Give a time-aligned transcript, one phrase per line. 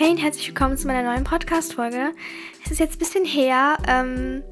[0.00, 2.14] Hey und herzlich willkommen zu meiner neuen Podcast-Folge.
[2.64, 3.76] Es ist jetzt ein bisschen her.
[3.86, 4.42] Ähm,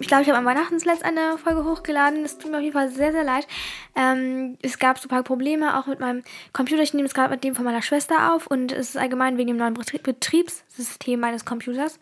[0.00, 2.24] ich glaube, ich habe am Weihnachten zuletzt eine Folge hochgeladen.
[2.24, 3.46] Es tut mir auf jeden Fall sehr, sehr leid.
[3.94, 6.82] Ähm, es gab so ein paar Probleme auch mit meinem Computer.
[6.82, 9.46] Ich nehme es gerade mit dem von meiner Schwester auf und es ist allgemein wegen
[9.46, 12.00] dem neuen Betriebssystem meines Computers.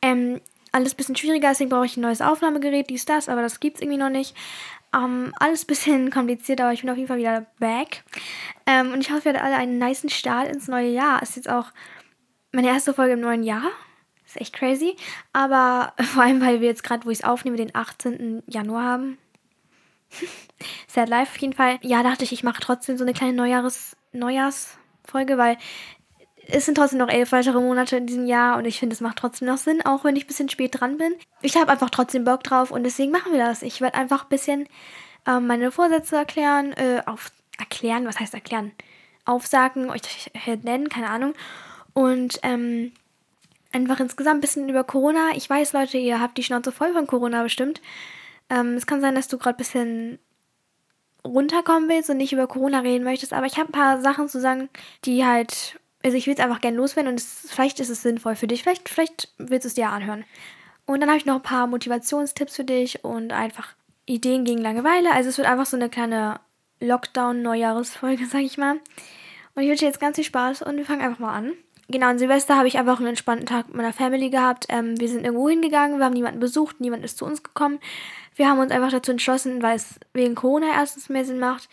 [0.00, 0.40] Ähm,
[0.70, 3.78] alles ein bisschen schwieriger, deswegen brauche ich ein neues Aufnahmegerät, dies, das, aber das gibt
[3.78, 4.36] es irgendwie noch nicht.
[4.94, 8.04] Ähm, alles ein bisschen kompliziert, aber ich bin auf jeden Fall wieder back.
[8.66, 11.20] Ähm, und ich hoffe, ihr hattet alle einen niceen Start ins neue Jahr.
[11.22, 11.72] Ist jetzt auch
[12.52, 13.70] meine erste Folge im neuen Jahr.
[14.26, 14.96] Ist echt crazy.
[15.32, 18.42] Aber vor allem, weil wir jetzt gerade, wo ich es aufnehme, den 18.
[18.46, 19.18] Januar haben.
[20.88, 21.78] Sad Life auf jeden Fall.
[21.82, 25.56] Ja, dachte ich, ich mache trotzdem so eine kleine Neujahres Neujahrsfolge, weil
[26.52, 29.18] es sind trotzdem noch elf weitere Monate in diesem Jahr und ich finde, es macht
[29.18, 31.14] trotzdem noch Sinn, auch wenn ich ein bisschen spät dran bin.
[31.42, 33.62] Ich habe einfach trotzdem Bock drauf und deswegen machen wir das.
[33.62, 34.66] Ich werde einfach ein bisschen
[35.26, 38.72] ähm, meine Vorsätze erklären, äh, auf, erklären, was heißt erklären?
[39.24, 40.00] Aufsagen, euch
[40.62, 41.34] nennen, keine Ahnung.
[42.00, 42.92] Und ähm,
[43.72, 45.32] einfach insgesamt ein bisschen über Corona.
[45.34, 47.82] Ich weiß, Leute, ihr habt die Schnauze voll von Corona bestimmt.
[48.48, 50.18] Ähm, es kann sein, dass du gerade ein bisschen
[51.26, 54.40] runterkommen willst und nicht über Corona reden möchtest, aber ich habe ein paar Sachen zu
[54.40, 54.70] sagen,
[55.04, 58.34] die halt, also ich will es einfach gerne loswerden und es, vielleicht ist es sinnvoll
[58.34, 60.24] für dich, vielleicht, vielleicht willst du es dir anhören.
[60.86, 63.74] Und dann habe ich noch ein paar Motivationstipps für dich und einfach
[64.06, 65.12] Ideen gegen Langeweile.
[65.12, 66.40] Also es wird einfach so eine kleine
[66.80, 68.80] Lockdown-Neujahresfolge, sag ich mal.
[69.54, 71.52] Und ich wünsche dir jetzt ganz viel Spaß und wir fangen einfach mal an
[71.90, 74.66] genau, an Silvester habe ich einfach einen entspannten Tag mit meiner Family gehabt.
[74.68, 77.78] Ähm, wir sind irgendwo hingegangen, wir haben niemanden besucht, niemand ist zu uns gekommen.
[78.36, 81.68] Wir haben uns einfach dazu entschlossen, weil es wegen Corona erstens mehr Sinn macht,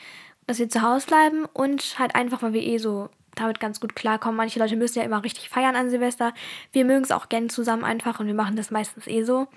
[0.47, 3.95] dass wir zu Hause bleiben und halt einfach, weil wir eh so damit ganz gut
[3.95, 4.37] klarkommen.
[4.37, 6.33] Manche Leute müssen ja immer richtig feiern an Silvester.
[6.71, 9.47] Wir mögen es auch gerne zusammen einfach und wir machen das meistens eh so.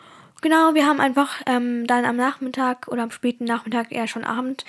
[0.42, 4.64] Genau, wir haben einfach ähm, dann am Nachmittag oder am späten Nachmittag, eher schon Abend,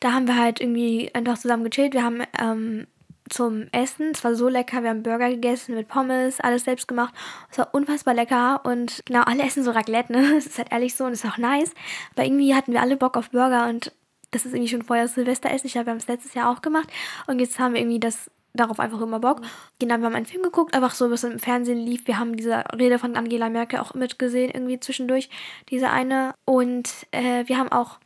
[0.00, 1.94] da haben wir halt irgendwie einfach zusammen gechillt.
[1.94, 2.86] Wir haben ähm,
[3.28, 4.10] zum Essen.
[4.12, 4.82] Es war so lecker.
[4.82, 7.14] Wir haben Burger gegessen mit Pommes, alles selbst gemacht.
[7.50, 10.30] Es war unfassbar lecker und genau, alle essen so Raclette, ne?
[10.34, 11.72] Das ist halt ehrlich so und ist auch nice.
[12.14, 13.92] Aber irgendwie hatten wir alle Bock auf Burger und
[14.30, 15.66] das ist irgendwie schon vorher Silvesteressen.
[15.66, 16.88] Ich glaube, wir haben es letztes Jahr auch gemacht
[17.26, 19.42] und jetzt haben wir irgendwie das darauf einfach immer Bock.
[19.78, 22.06] Genau, wir haben einen Film geguckt, einfach so, was im Fernsehen lief.
[22.06, 25.28] Wir haben diese Rede von Angela Merkel auch mitgesehen, irgendwie zwischendurch,
[25.70, 26.34] diese eine.
[26.44, 27.98] Und äh, wir haben auch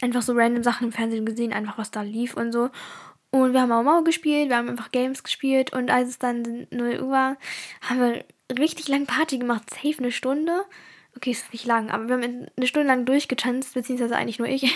[0.00, 2.70] einfach so random Sachen im Fernsehen gesehen, einfach was da lief und so.
[3.34, 6.66] Und wir haben auch Mau gespielt, wir haben einfach Games gespielt und als es dann
[6.70, 7.38] 0 Uhr war,
[7.80, 8.24] haben wir
[8.58, 10.66] richtig lang Party gemacht, safe eine Stunde.
[11.16, 14.62] Okay, ist nicht lang, aber wir haben eine Stunde lang durchgetanzt, beziehungsweise eigentlich nur ich.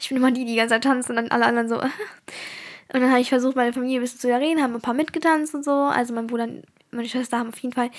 [0.00, 1.76] Ich bin immer die, die die ganze Zeit tanzt und dann alle anderen so.
[2.92, 5.54] Und dann habe ich versucht, meine Familie ein bisschen zu erreden, haben ein paar mitgetanzt
[5.54, 5.72] und so.
[5.72, 7.90] Also mein Bruder und meine Schwester haben auf jeden Fall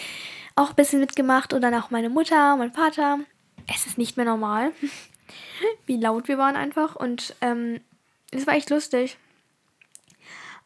[0.55, 3.19] auch ein bisschen mitgemacht und dann auch meine Mutter, mein Vater.
[3.67, 4.71] Es ist nicht mehr normal,
[5.85, 7.81] wie laut wir waren einfach und ähm,
[8.31, 9.17] es war echt lustig.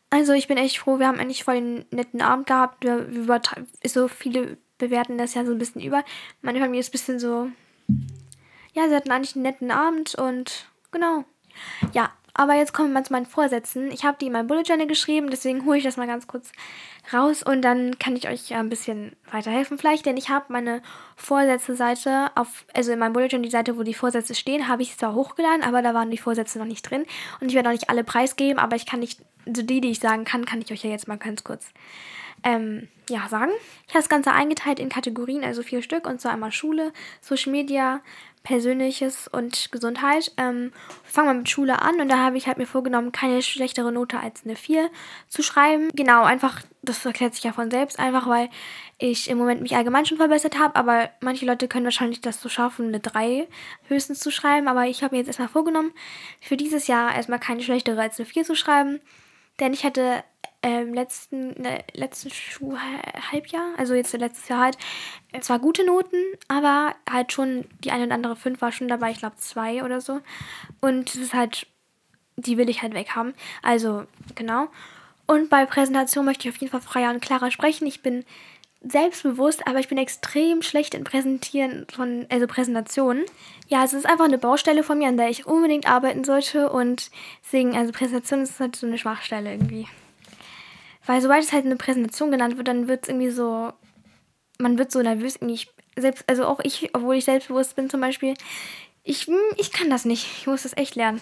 [0.09, 2.83] Also ich bin echt froh, wir haben eigentlich voll den netten Abend gehabt.
[2.83, 3.41] Wir, wir
[3.85, 6.03] so viele bewerten das ja so ein bisschen über.
[6.41, 7.49] Meine Familie ist ein bisschen so,
[8.73, 11.25] ja, sie hatten eigentlich einen netten Abend und genau.
[11.93, 13.91] Ja, aber jetzt kommen wir mal zu meinen Vorsätzen.
[13.91, 16.53] Ich habe die in meinem Bullet Journal geschrieben, deswegen hole ich das mal ganz kurz
[17.11, 20.81] raus und dann kann ich euch ein bisschen weiterhelfen vielleicht, denn ich habe meine
[21.17, 24.97] Vorsätze-Seite auf, also in meinem Bullet Journal, die Seite, wo die Vorsätze stehen, habe ich
[24.97, 27.03] zwar hochgeladen, aber da waren die Vorsätze noch nicht drin
[27.41, 29.99] und ich werde auch nicht alle preisgeben, aber ich kann nicht, also die, die ich
[29.99, 31.73] sagen kann, kann ich euch ja jetzt mal ganz kurz
[32.43, 33.51] ähm, ja, sagen.
[33.87, 37.51] Ich habe das Ganze eingeteilt in Kategorien, also vier Stück, und zwar einmal Schule, Social
[37.51, 38.01] Media,
[38.43, 40.31] Persönliches und Gesundheit.
[40.37, 40.71] Ähm,
[41.03, 44.19] fangen wir mit Schule an und da habe ich halt mir vorgenommen, keine schlechtere Note
[44.19, 44.89] als eine 4
[45.27, 45.89] zu schreiben.
[45.93, 48.49] Genau, einfach, das erklärt sich ja von selbst, einfach weil
[48.97, 52.49] ich im Moment mich allgemein schon verbessert habe, aber manche Leute können wahrscheinlich das so
[52.49, 53.47] schaffen, eine 3
[53.87, 55.91] höchstens zu schreiben, aber ich habe mir jetzt erstmal vorgenommen,
[56.41, 58.99] für dieses Jahr erstmal keine schlechtere als eine 4 zu schreiben,
[59.59, 60.23] denn ich hatte
[60.61, 64.77] ähm, letzten, äh, letzten Schulhalbjahr, also jetzt letztes Jahr halt,
[65.41, 69.19] zwar gute Noten, aber halt schon die eine oder andere 5 war schon dabei, ich
[69.19, 70.19] glaube 2 oder so.
[70.81, 71.67] Und es ist halt,
[72.35, 73.33] die will ich halt weghaben.
[73.61, 74.05] Also,
[74.35, 74.67] genau.
[75.27, 77.87] Und bei Präsentation möchte ich auf jeden Fall freier und klarer sprechen.
[77.87, 78.25] Ich bin
[78.81, 83.25] selbstbewusst, aber ich bin extrem schlecht in Präsentieren von, also Präsentationen.
[83.67, 87.11] Ja, es ist einfach eine Baustelle von mir, an der ich unbedingt arbeiten sollte und
[87.43, 89.87] deswegen, also Präsentation ist halt so eine Schwachstelle irgendwie.
[91.09, 93.73] Weil sobald es halt eine Präsentation genannt wird, dann wird es irgendwie so,
[94.59, 95.59] man wird so nervös irgendwie.
[95.97, 98.35] Selbst, also auch ich, obwohl ich selbstbewusst bin zum Beispiel,
[99.01, 100.27] ich, hm, ich kann das nicht.
[100.37, 101.19] Ich muss das echt lernen.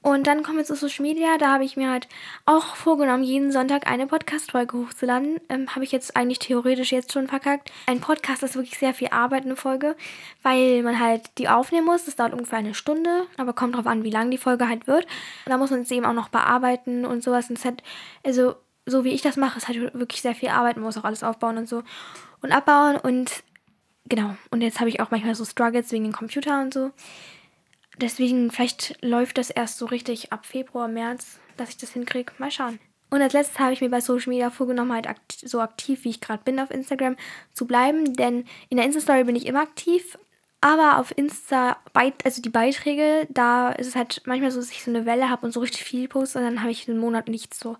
[0.00, 1.36] Und dann kommen wir zu Social Media.
[1.36, 2.08] Da habe ich mir halt
[2.46, 5.40] auch vorgenommen, jeden Sonntag eine Podcast-Folge hochzuladen.
[5.50, 7.70] Ähm, habe ich jetzt eigentlich theoretisch jetzt schon verkackt.
[7.84, 9.94] Ein Podcast ist wirklich sehr viel Arbeit, eine Folge,
[10.42, 12.06] weil man halt die aufnehmen muss.
[12.06, 15.06] Das dauert ungefähr eine Stunde, aber kommt drauf an, wie lang die Folge halt wird.
[15.44, 17.50] Da muss man es eben auch noch bearbeiten und sowas.
[17.50, 17.82] Und es hat,
[18.24, 18.54] also
[18.88, 20.76] so wie ich das mache, ist halt wirklich sehr viel Arbeit.
[20.76, 21.82] Man muss auch alles aufbauen und so
[22.42, 22.96] und abbauen.
[22.96, 23.42] Und
[24.08, 24.36] genau.
[24.50, 26.90] Und jetzt habe ich auch manchmal so Struggles wegen dem Computer und so.
[28.00, 32.32] Deswegen, vielleicht läuft das erst so richtig ab Februar, März, dass ich das hinkriege.
[32.38, 32.78] Mal schauen.
[33.10, 36.10] Und als letztes habe ich mir bei Social Media vorgenommen, halt akt so aktiv, wie
[36.10, 37.16] ich gerade bin auf Instagram,
[37.52, 38.14] zu bleiben.
[38.14, 40.18] Denn in der Insta-Story bin ich immer aktiv.
[40.60, 41.76] Aber auf Insta,
[42.24, 45.46] also die Beiträge, da ist es halt manchmal so, dass ich so eine Welle habe
[45.46, 47.76] und so richtig viel poste und dann habe ich einen Monat nichts so.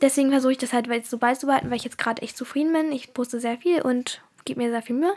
[0.00, 2.92] Deswegen versuche ich das halt jetzt so beizubehalten, weil ich jetzt gerade echt zufrieden bin.
[2.92, 5.14] Ich poste sehr viel und gebe mir sehr viel Mühe.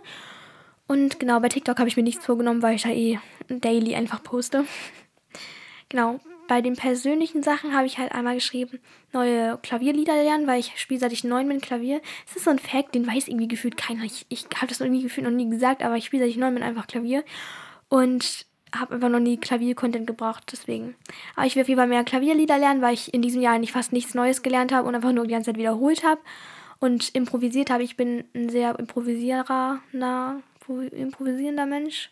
[0.88, 4.21] Und genau, bei TikTok habe ich mir nichts vorgenommen, weil ich da eh daily einfach
[4.21, 4.65] poste.
[5.89, 8.80] genau, bei den persönlichen Sachen habe ich halt einmal geschrieben,
[9.13, 12.01] neue Klavierlieder lernen, weil ich spiele seit ich neun bin Klavier.
[12.27, 14.03] Es ist so ein Fact, den weiß irgendwie gefühlt keiner.
[14.03, 16.53] Ich, ich habe das irgendwie gefühlt noch nie gesagt, aber ich spiele seit ich neun
[16.53, 17.24] bin einfach Klavier.
[17.88, 20.96] Und habe einfach noch nie Klavier-Content gebraucht, deswegen.
[21.36, 24.14] Aber ich will Fall mehr Klavierlieder lernen, weil ich in diesem Jahr nicht fast nichts
[24.14, 26.22] Neues gelernt habe und einfach nur die ganze Zeit wiederholt habe
[26.80, 27.84] und improvisiert habe.
[27.84, 29.80] Ich bin ein sehr improvisierer,
[30.92, 32.12] improvisierender Mensch.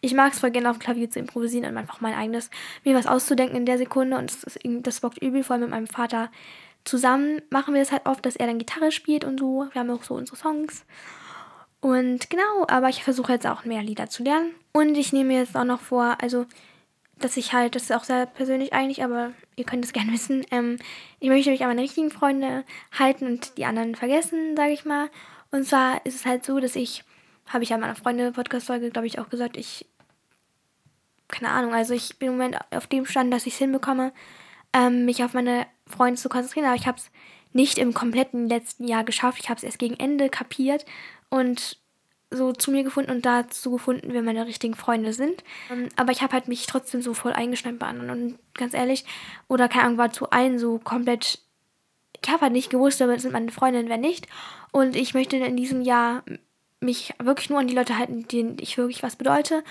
[0.00, 2.50] Ich mag es voll gerne auf dem Klavier zu improvisieren und einfach mein eigenes,
[2.84, 5.86] mir was auszudenken in der Sekunde und das, das bockt übel, vor allem mit meinem
[5.86, 6.30] Vater.
[6.84, 9.66] Zusammen machen wir das halt oft, dass er dann Gitarre spielt und so.
[9.72, 10.84] Wir haben auch so unsere Songs.
[11.84, 14.54] Und genau, aber ich versuche jetzt auch mehr Lieder zu lernen.
[14.72, 16.46] Und ich nehme mir jetzt auch noch vor, also,
[17.18, 20.46] dass ich halt, das ist auch sehr persönlich eigentlich, aber ihr könnt es gerne wissen,
[20.50, 20.78] ähm,
[21.20, 22.64] ich möchte mich an meine richtigen Freunde
[22.98, 25.10] halten und die anderen vergessen, sage ich mal.
[25.50, 27.04] Und zwar ist es halt so, dass ich
[27.48, 29.84] habe ich ja in meiner Freunde-Podcast-Folge, glaube ich, auch gesagt, ich,
[31.28, 34.14] keine Ahnung, also ich bin im Moment auf dem Stand, dass ich es hinbekomme,
[34.72, 37.10] ähm, mich auf meine Freunde zu konzentrieren, aber ich habe es
[37.54, 39.38] nicht im kompletten letzten Jahr geschafft.
[39.40, 40.84] Ich habe es erst gegen Ende kapiert
[41.30, 41.78] und
[42.30, 45.44] so zu mir gefunden und dazu gefunden, wer meine richtigen Freunde sind.
[45.70, 48.10] Ähm, aber ich habe halt mich trotzdem so voll eingeschneit bei anderen.
[48.10, 49.04] Und ganz ehrlich,
[49.48, 51.38] oder keine Ahnung, war zu allen so komplett.
[52.22, 54.26] Ich habe halt nicht gewusst, es sind meine Freundinnen, wer nicht.
[54.72, 56.24] Und ich möchte in diesem Jahr
[56.80, 59.62] mich wirklich nur an die Leute halten, denen ich wirklich was bedeute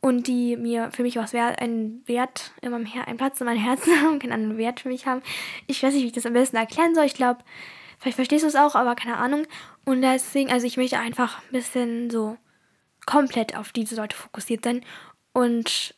[0.00, 3.46] und die mir für mich was wert, einen Wert in meinem Her einen Platz in
[3.46, 5.22] meinem Herzen haben, keinen anderen Wert für mich haben.
[5.66, 7.04] Ich weiß nicht, wie ich das am besten erklären soll.
[7.04, 7.40] Ich glaube,
[7.98, 9.46] vielleicht verstehst du es auch, aber keine Ahnung.
[9.84, 12.36] Und deswegen, also ich möchte einfach ein bisschen so
[13.06, 14.84] komplett auf diese Leute fokussiert sein
[15.32, 15.94] und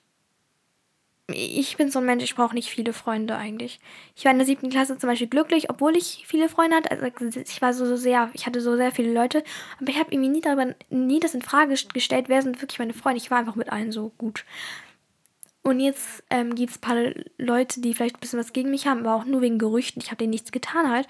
[1.35, 3.81] ich bin so ein Mensch, ich brauche nicht viele Freunde eigentlich.
[4.17, 6.91] Ich war in der siebten Klasse zum Beispiel glücklich, obwohl ich viele Freunde hatte.
[6.91, 9.43] Also ich war so, so sehr, ich hatte so sehr viele Leute,
[9.81, 12.95] aber ich habe irgendwie nie darüber, nie das in Frage gestellt, wer sind wirklich meine
[12.95, 13.19] Freunde.
[13.19, 14.45] Ich war einfach mit allen so gut.
[15.63, 16.97] Und jetzt ähm, gibt es ein paar
[17.39, 20.01] Leute, die vielleicht ein bisschen was gegen mich haben, aber auch nur wegen Gerüchten.
[20.03, 21.07] Ich habe denen nichts getan halt.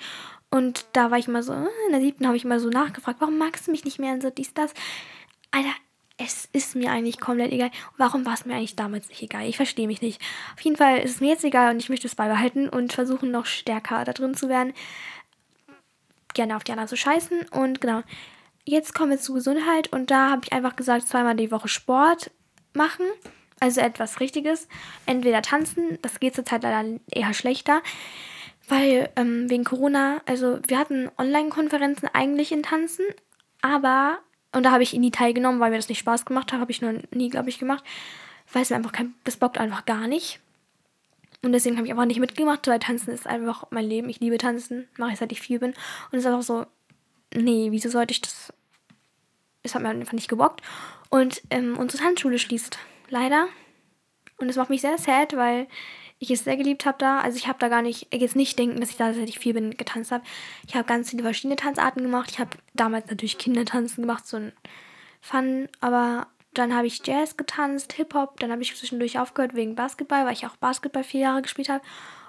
[0.50, 3.20] Und da war ich immer so, äh, in der siebten habe ich immer so nachgefragt,
[3.20, 4.74] warum magst du mich nicht mehr und so dies, das.
[5.52, 5.72] Alter,
[6.20, 7.70] es ist mir eigentlich komplett egal.
[7.96, 9.46] Warum war es mir eigentlich damals nicht egal?
[9.46, 10.20] Ich verstehe mich nicht.
[10.54, 13.30] Auf jeden Fall ist es mir jetzt egal und ich möchte es beibehalten und versuchen,
[13.30, 14.74] noch stärker da drin zu werden.
[16.34, 17.48] Gerne auf die anderen zu scheißen.
[17.52, 18.02] Und genau.
[18.64, 22.30] Jetzt kommen wir zu Gesundheit und da habe ich einfach gesagt, zweimal die Woche Sport
[22.74, 23.06] machen.
[23.58, 24.68] Also etwas Richtiges.
[25.06, 27.82] Entweder tanzen, das geht zurzeit leider eher schlechter.
[28.68, 33.06] Weil ähm, wegen Corona, also wir hatten Online-Konferenzen eigentlich in Tanzen,
[33.62, 34.18] aber
[34.52, 36.60] und da habe ich nie teilgenommen, weil mir das nicht Spaß gemacht hat.
[36.60, 37.84] Habe ich noch nie, glaube ich, gemacht.
[38.52, 40.40] Weil es mir einfach kein, das bockt einfach gar nicht.
[41.42, 44.08] Und deswegen habe ich einfach nicht mitgemacht, weil Tanzen ist einfach mein Leben.
[44.08, 45.70] Ich liebe Tanzen, mache ich seit ich vier bin.
[45.70, 46.66] Und es ist einfach so,
[47.34, 48.52] nee, wieso sollte ich das?
[49.62, 50.62] Es hat mir einfach nicht gebockt.
[51.10, 52.78] Und ähm, unsere Tanzschule schließt
[53.08, 53.48] leider.
[54.38, 55.68] Und das macht mich sehr sad, weil
[56.20, 57.20] ich es sehr geliebt habe da.
[57.20, 59.54] Also ich habe da gar nicht, jetzt nicht denken, dass ich da, seit ich vier
[59.54, 60.22] bin, getanzt habe.
[60.68, 62.30] Ich habe ganz viele verschiedene Tanzarten gemacht.
[62.30, 64.52] Ich habe damals natürlich Kindertanzen gemacht, so ein
[65.22, 70.26] Fun, aber dann habe ich Jazz getanzt, Hip-Hop, dann habe ich zwischendurch aufgehört wegen Basketball,
[70.26, 71.82] weil ich auch Basketball vier Jahre gespielt habe.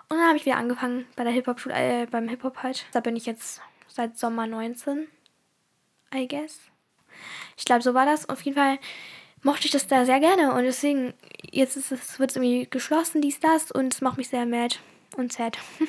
[0.10, 2.86] Und dann habe ich wieder angefangen bei der Hip-Hop-Schule, äh, beim Hip-Hop halt.
[2.94, 5.08] Da bin ich jetzt seit Sommer 19,
[6.14, 6.60] I guess.
[7.58, 8.30] Ich glaube, so war das.
[8.30, 8.80] Auf jeden Fall
[9.44, 11.14] mochte ich das da sehr gerne und deswegen,
[11.52, 14.78] jetzt ist es, wird es irgendwie geschlossen, dies, das und es macht mich sehr mad
[15.18, 15.58] und sad.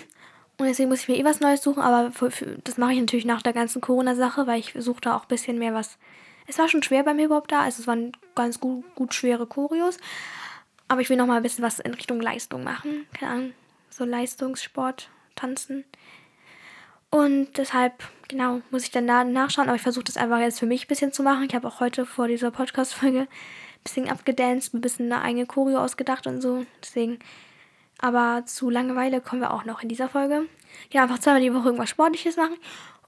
[0.58, 3.00] Und deswegen muss ich mir eh was Neues suchen, aber für, für, das mache ich
[3.00, 5.98] natürlich nach der ganzen Corona-Sache, weil ich suche da auch ein bisschen mehr was.
[6.46, 9.96] Es war schon schwer beim Hip-Hop da, also es waren ganz gut, gut schwere Choreos,
[10.86, 13.06] aber ich will noch mal ein bisschen was in Richtung Leistung machen.
[13.18, 13.52] Keine Ahnung,
[13.90, 15.84] so Leistungssport, Tanzen.
[17.14, 17.92] Und deshalb,
[18.28, 19.68] genau, muss ich dann da nachschauen.
[19.68, 21.44] Aber ich versuche das einfach jetzt für mich ein bisschen zu machen.
[21.46, 23.28] Ich habe auch heute vor dieser Podcast-Folge ein
[23.84, 26.64] bisschen abgedanced, ein bisschen eine eigene Choreo ausgedacht und so.
[26.82, 27.18] Deswegen,
[27.98, 30.46] aber zu Langeweile kommen wir auch noch in dieser Folge.
[30.90, 32.56] Ja, einfach zweimal die Woche irgendwas Sportliches machen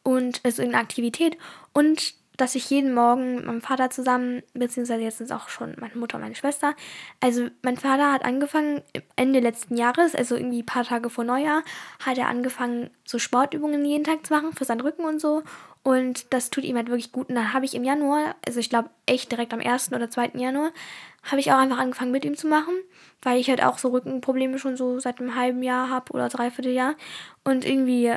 [0.03, 1.39] und es also irgendeine Aktivität.
[1.73, 5.75] Und dass ich jeden Morgen mit meinem Vater zusammen, beziehungsweise jetzt sind es auch schon
[5.79, 6.75] meine Mutter und meine Schwester.
[7.21, 8.83] Also mein Vater hat angefangen
[9.17, 11.63] Ende letzten Jahres, also irgendwie ein paar Tage vor Neujahr,
[12.05, 15.43] hat er angefangen, so Sportübungen jeden Tag zu machen für seinen Rücken und so.
[15.85, 17.29] Und das tut ihm halt wirklich gut.
[17.29, 19.93] Und dann habe ich im Januar, also ich glaube echt direkt am 1.
[19.93, 20.33] oder 2.
[20.35, 20.73] Januar,
[21.23, 22.75] habe ich auch einfach angefangen mit ihm zu machen,
[23.23, 26.73] weil ich halt auch so Rückenprobleme schon so seit einem halben Jahr habe oder dreiviertel
[26.73, 26.95] Jahr.
[27.45, 28.15] Und irgendwie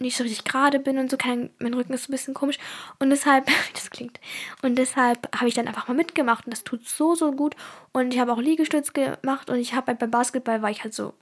[0.00, 2.58] nicht so richtig gerade bin und so, kein, mein Rücken ist ein bisschen komisch.
[2.98, 4.18] Und deshalb, das klingt,
[4.62, 7.54] und deshalb habe ich dann einfach mal mitgemacht und das tut so, so gut.
[7.92, 10.94] Und ich habe auch Liegestütz gemacht und ich habe halt beim Basketball war ich halt
[10.94, 11.14] so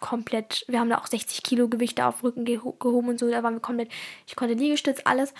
[0.00, 3.54] komplett, wir haben da auch 60 Kilo Gewichte auf Rücken gehoben und so, da waren
[3.54, 3.90] wir komplett,
[4.26, 5.32] ich konnte Liegestütz, alles.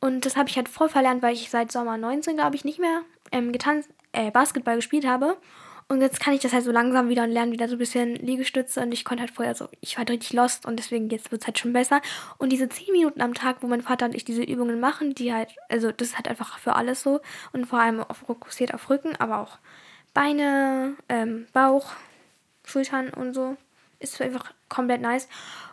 [0.00, 2.78] Und das habe ich halt voll verlernt, weil ich seit Sommer 19, glaube ich, nicht
[2.78, 3.02] mehr
[3.32, 5.36] ähm, getanzt, äh, Basketball gespielt habe.
[5.90, 8.14] Und jetzt kann ich das halt so langsam wieder und lernen wieder so ein bisschen
[8.14, 8.80] Liegestütze.
[8.82, 11.40] Und ich konnte halt vorher so, ich war halt richtig lost und deswegen jetzt wird
[11.40, 12.02] es halt schon besser.
[12.36, 15.32] Und diese 10 Minuten am Tag, wo mein Vater und ich diese Übungen machen, die
[15.32, 17.20] halt, also das ist halt einfach für alles so.
[17.52, 19.58] Und vor allem fokussiert auf Rücken, aber auch
[20.12, 21.92] Beine, ähm, Bauch,
[22.64, 23.56] Schultern und so.
[23.98, 25.26] Ist einfach komplett nice.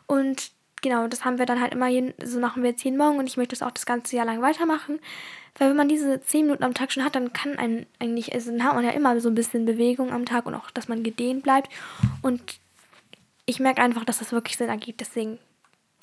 [0.08, 0.52] Und
[0.86, 3.25] genau, das haben wir dann halt immer, jeden, so machen wir jetzt jeden Morgen und
[3.25, 5.00] ich möchte das auch das ganze Jahr lang weitermachen.
[5.58, 8.51] Weil wenn man diese 10 Minuten am Tag schon hat, dann kann einen eigentlich, also
[8.51, 11.01] dann hat man ja immer so ein bisschen Bewegung am Tag und auch, dass man
[11.01, 11.72] gedehnt bleibt.
[12.22, 12.60] Und
[13.48, 15.01] ich merke einfach, dass das wirklich Sinn ergibt.
[15.01, 15.39] Deswegen,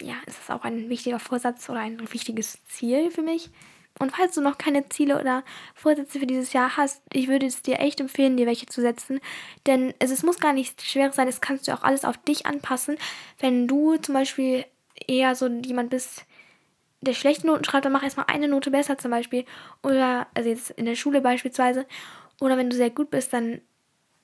[0.00, 3.50] ja, ist es auch ein wichtiger Vorsatz oder ein wichtiges Ziel für mich.
[3.98, 5.44] Und falls du noch keine Ziele oder
[5.74, 9.20] Vorsätze für dieses Jahr hast, ich würde es dir echt empfehlen, dir welche zu setzen.
[9.66, 12.46] Denn es, es muss gar nicht schwer sein, es kannst du auch alles auf dich
[12.46, 12.96] anpassen.
[13.38, 14.64] Wenn du zum Beispiel
[15.06, 16.24] eher so jemand bist,
[17.00, 19.44] der schlechte Noten schreibt, dann mach erstmal eine Note besser zum Beispiel.
[19.82, 21.86] Oder, also jetzt in der Schule beispielsweise.
[22.40, 23.60] Oder wenn du sehr gut bist, dann,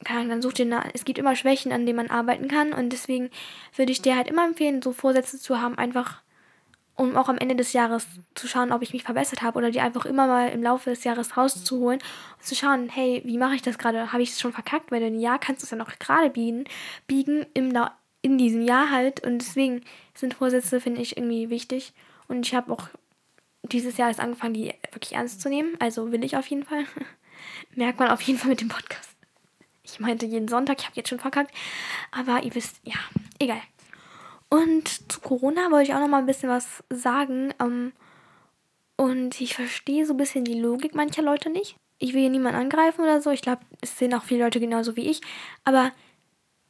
[0.05, 2.73] kann, dann such dir, eine, es gibt immer Schwächen, an denen man arbeiten kann.
[2.73, 3.31] Und deswegen
[3.77, 6.23] würde ich dir halt immer empfehlen, so Vorsätze zu haben, einfach
[6.99, 9.81] um auch am Ende des Jahres zu schauen, ob ich mich verbessert habe oder die
[9.81, 12.01] einfach immer mal im Laufe des Jahres rauszuholen
[12.37, 14.13] und zu schauen, hey, wie mache ich das gerade?
[14.13, 14.91] Habe ich es schon verkackt?
[14.91, 16.65] Weil in Jahr kannst du es ja noch gerade biegen,
[17.07, 17.73] biegen im,
[18.23, 19.25] in diesem Jahr halt.
[19.25, 21.93] Und deswegen sind Vorsätze, finde ich, irgendwie wichtig.
[22.27, 22.89] Und ich habe auch
[23.63, 25.77] dieses Jahr erst angefangen, die wirklich ernst zu nehmen.
[25.79, 26.85] Also will ich auf jeden Fall.
[27.77, 29.11] Merkt man auf jeden Fall mit dem Podcast.
[29.85, 31.55] Ich meinte jeden Sonntag, ich habe jetzt schon verkackt.
[32.11, 32.97] Aber ihr wisst, ja,
[33.39, 33.63] egal.
[34.51, 37.53] Und zu Corona wollte ich auch noch mal ein bisschen was sagen.
[37.61, 37.93] Ähm,
[38.97, 41.77] und ich verstehe so ein bisschen die Logik mancher Leute nicht.
[41.99, 43.31] Ich will hier niemanden angreifen oder so.
[43.31, 45.21] Ich glaube, es sehen auch viele Leute genauso wie ich.
[45.65, 45.93] Aber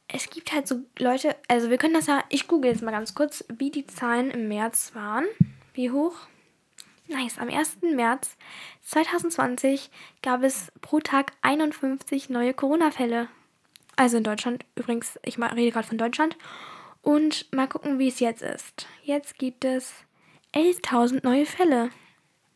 [0.07, 3.13] es gibt halt so Leute, also wir können das ja, ich google jetzt mal ganz
[3.13, 5.25] kurz, wie die Zahlen im März waren.
[5.73, 6.15] Wie hoch?
[7.07, 7.77] Nice, am 1.
[7.81, 8.35] März
[8.83, 9.89] 2020
[10.21, 13.27] gab es pro Tag 51 neue Corona-Fälle.
[13.95, 16.37] Also in Deutschland, übrigens, ich rede gerade von Deutschland.
[17.01, 18.87] Und mal gucken, wie es jetzt ist.
[19.03, 19.93] Jetzt gibt es
[20.53, 21.89] 11.000 neue Fälle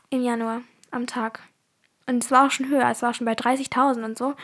[0.09, 1.41] im Januar am Tag.
[2.05, 4.35] Und es war auch schon höher, es war schon bei 30.000 und so.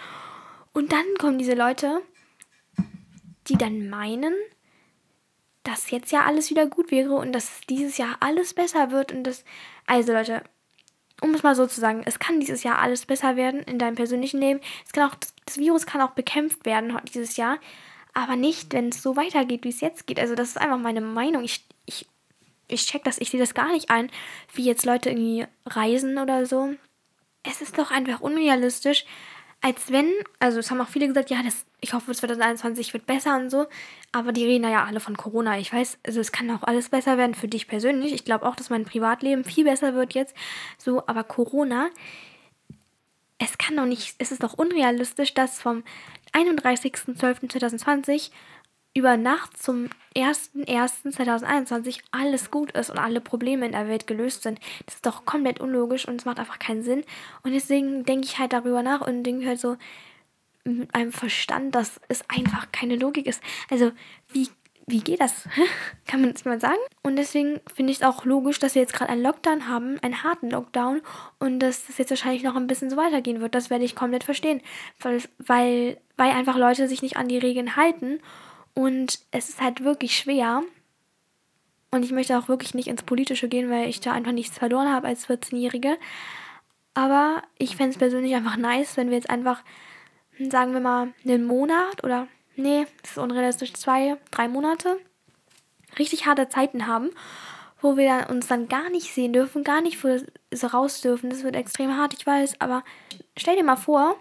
[0.71, 2.01] Und dann kommen diese Leute
[3.49, 4.33] die dann meinen,
[5.63, 9.23] dass jetzt ja alles wieder gut wäre und dass dieses Jahr alles besser wird und
[9.23, 9.43] das.
[9.85, 10.43] Also Leute,
[11.21, 13.95] um es mal so zu sagen, es kann dieses Jahr alles besser werden in deinem
[13.95, 14.61] persönlichen Leben.
[14.85, 15.15] Es kann auch,
[15.45, 17.57] das Virus kann auch bekämpft werden dieses Jahr,
[18.13, 20.19] aber nicht, wenn es so weitergeht, wie es jetzt geht.
[20.19, 21.43] Also das ist einfach meine Meinung.
[21.43, 22.07] Ich, ich,
[22.67, 24.09] ich check das, ich sehe das gar nicht ein,
[24.53, 26.73] wie jetzt Leute irgendwie reisen oder so.
[27.43, 29.05] Es ist doch einfach unrealistisch,
[29.61, 33.35] als wenn, also es haben auch viele gesagt, ja, das, ich hoffe, 2021 wird besser
[33.35, 33.67] und so,
[34.11, 35.57] aber die reden ja alle von Corona.
[35.59, 38.13] Ich weiß, also es kann auch alles besser werden für dich persönlich.
[38.13, 40.33] Ich glaube auch, dass mein Privatleben viel besser wird jetzt,
[40.77, 41.89] so, aber Corona,
[43.39, 45.83] es kann doch nicht, es ist doch unrealistisch, dass vom
[46.33, 48.29] 31.12.2020
[48.93, 54.59] über Nacht zum 01.01.2021 alles gut ist und alle Probleme in der Welt gelöst sind.
[54.85, 57.03] Das ist doch komplett unlogisch und es macht einfach keinen Sinn.
[57.43, 59.77] Und deswegen denke ich halt darüber nach und denke halt so
[60.65, 63.41] mit einem Verstand, dass es einfach keine Logik ist.
[63.69, 63.91] Also,
[64.31, 64.49] wie,
[64.89, 65.47] wie geht das?
[66.07, 66.79] Kann man das mal sagen?
[67.03, 70.23] Und deswegen finde ich es auch logisch, dass wir jetzt gerade einen Lockdown haben, einen
[70.23, 71.01] harten Lockdown
[71.39, 73.55] und dass das jetzt wahrscheinlich noch ein bisschen so weitergehen wird.
[73.55, 74.61] Das werde ich komplett verstehen,
[74.99, 78.19] weil, weil, weil einfach Leute sich nicht an die Regeln halten
[78.73, 80.63] und es ist halt wirklich schwer.
[81.91, 84.91] Und ich möchte auch wirklich nicht ins Politische gehen, weil ich da einfach nichts verloren
[84.91, 85.97] habe als 14-Jährige.
[86.93, 89.63] Aber ich fände es persönlich einfach nice, wenn wir jetzt einfach,
[90.49, 92.27] sagen wir mal, einen Monat oder,
[92.59, 94.97] nee, das ist unrealistisch, zwei, drei Monate,
[95.97, 97.09] richtig harte Zeiten haben,
[97.81, 99.99] wo wir uns dann gar nicht sehen dürfen, gar nicht
[100.51, 101.29] so raus dürfen.
[101.29, 102.83] Das wird extrem hart, ich weiß, aber
[103.37, 104.17] stell dir mal vor,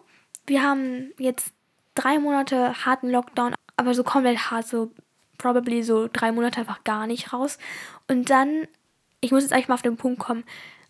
[0.46, 1.52] wir haben jetzt
[1.94, 4.90] drei Monate harten Lockdown aber so komplett hart, so
[5.38, 7.58] probably so drei Monate einfach gar nicht raus.
[8.08, 8.66] Und dann,
[9.20, 10.44] ich muss jetzt eigentlich mal auf den Punkt kommen,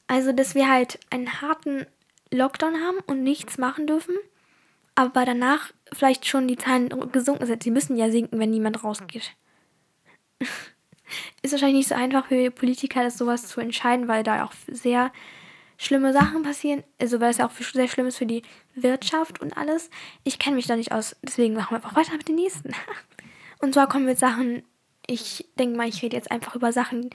[0.06, 1.86] Also, dass wir halt einen harten
[2.32, 4.16] Lockdown haben und nichts machen dürfen,
[4.94, 7.62] aber danach vielleicht schon die Zahlen gesunken sind.
[7.62, 9.32] Sie müssen ja sinken, wenn niemand rausgeht.
[11.42, 15.10] Ist wahrscheinlich nicht so einfach für Politiker, das sowas zu entscheiden, weil da auch sehr
[15.78, 16.84] schlimme Sachen passieren.
[17.00, 18.42] Also, weil es ja auch sehr schlimm ist für die
[18.74, 19.88] Wirtschaft und alles.
[20.24, 22.72] Ich kenne mich da nicht aus, deswegen machen wir einfach weiter mit den nächsten.
[23.60, 24.62] Und zwar kommen wir Sachen,
[25.06, 27.10] ich denke mal, ich rede jetzt einfach über Sachen,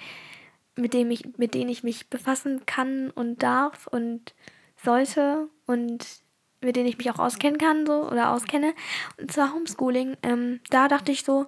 [0.75, 4.33] mit, dem ich, mit denen ich mich befassen kann und darf und
[4.75, 6.22] sollte und
[6.63, 8.73] mit denen ich mich auch auskennen kann so oder auskenne.
[9.19, 10.17] Und zwar Homeschooling.
[10.23, 11.45] Ähm, da dachte ich so,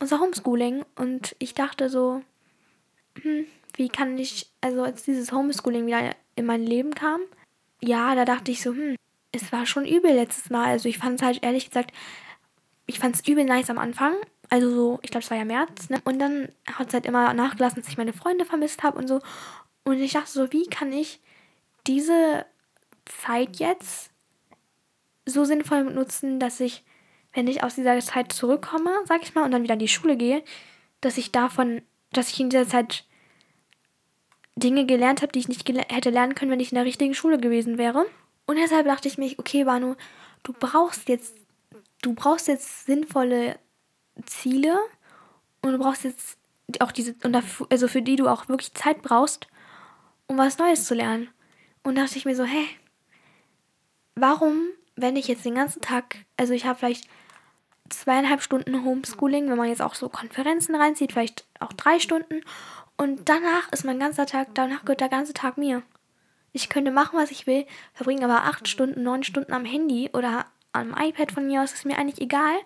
[0.00, 2.22] unser Homeschooling und ich dachte so,
[3.22, 7.20] hm, wie kann ich, also als dieses Homeschooling wieder in mein Leben kam,
[7.80, 8.96] ja, da dachte ich so, hm,
[9.32, 10.66] es war schon übel letztes Mal.
[10.66, 11.92] Also ich fand es halt ehrlich gesagt,
[12.86, 14.14] ich fand es übel nice am Anfang.
[14.48, 16.00] Also so, ich glaube, es war ja März, ne?
[16.04, 19.20] Und dann hat es halt immer nachgelassen, dass ich meine Freunde vermisst habe und so.
[19.84, 21.20] Und ich dachte so, wie kann ich
[21.86, 22.46] diese
[23.04, 24.10] Zeit jetzt
[25.26, 26.84] so sinnvoll nutzen, dass ich,
[27.34, 30.16] wenn ich aus dieser Zeit zurückkomme, sag ich mal, und dann wieder in die Schule
[30.16, 30.42] gehe,
[31.00, 33.04] dass ich davon, dass ich in dieser Zeit
[34.54, 37.38] Dinge gelernt habe, die ich nicht hätte lernen können, wenn ich in der richtigen Schule
[37.38, 38.06] gewesen wäre.
[38.46, 39.96] Und deshalb dachte ich mich, okay, Banu,
[40.44, 41.36] du brauchst jetzt,
[42.00, 43.58] du brauchst jetzt sinnvolle
[44.24, 44.78] Ziele
[45.60, 46.38] und du brauchst jetzt
[46.80, 49.46] auch diese, und dafür, also für die du auch wirklich Zeit brauchst,
[50.26, 51.28] um was Neues zu lernen.
[51.82, 52.64] Und dachte ich mir so, hä,
[54.14, 57.08] warum, wenn ich jetzt den ganzen Tag, also ich habe vielleicht
[57.88, 62.40] zweieinhalb Stunden Homeschooling, wenn man jetzt auch so Konferenzen reinzieht, vielleicht auch drei Stunden.
[62.96, 65.82] Und danach ist mein ganzer Tag, danach gehört der ganze Tag mir.
[66.52, 70.46] Ich könnte machen, was ich will, verbringe aber acht Stunden, neun Stunden am Handy oder
[70.72, 72.56] am iPad von mir aus, ist mir eigentlich egal.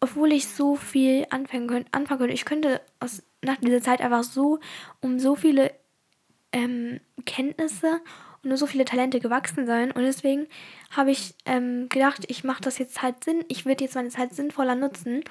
[0.00, 1.88] Obwohl ich so viel anfangen könnte.
[1.92, 2.34] Anfangen könnte.
[2.34, 4.58] Ich könnte aus, nach dieser Zeit einfach so
[5.00, 5.72] um so viele
[6.52, 8.00] ähm, Kenntnisse
[8.42, 9.90] und nur so viele Talente gewachsen sein.
[9.90, 10.46] Und deswegen
[10.90, 13.44] habe ich ähm, gedacht, ich mache das jetzt halt Sinn.
[13.48, 15.24] Ich würde jetzt meine Zeit sinnvoller nutzen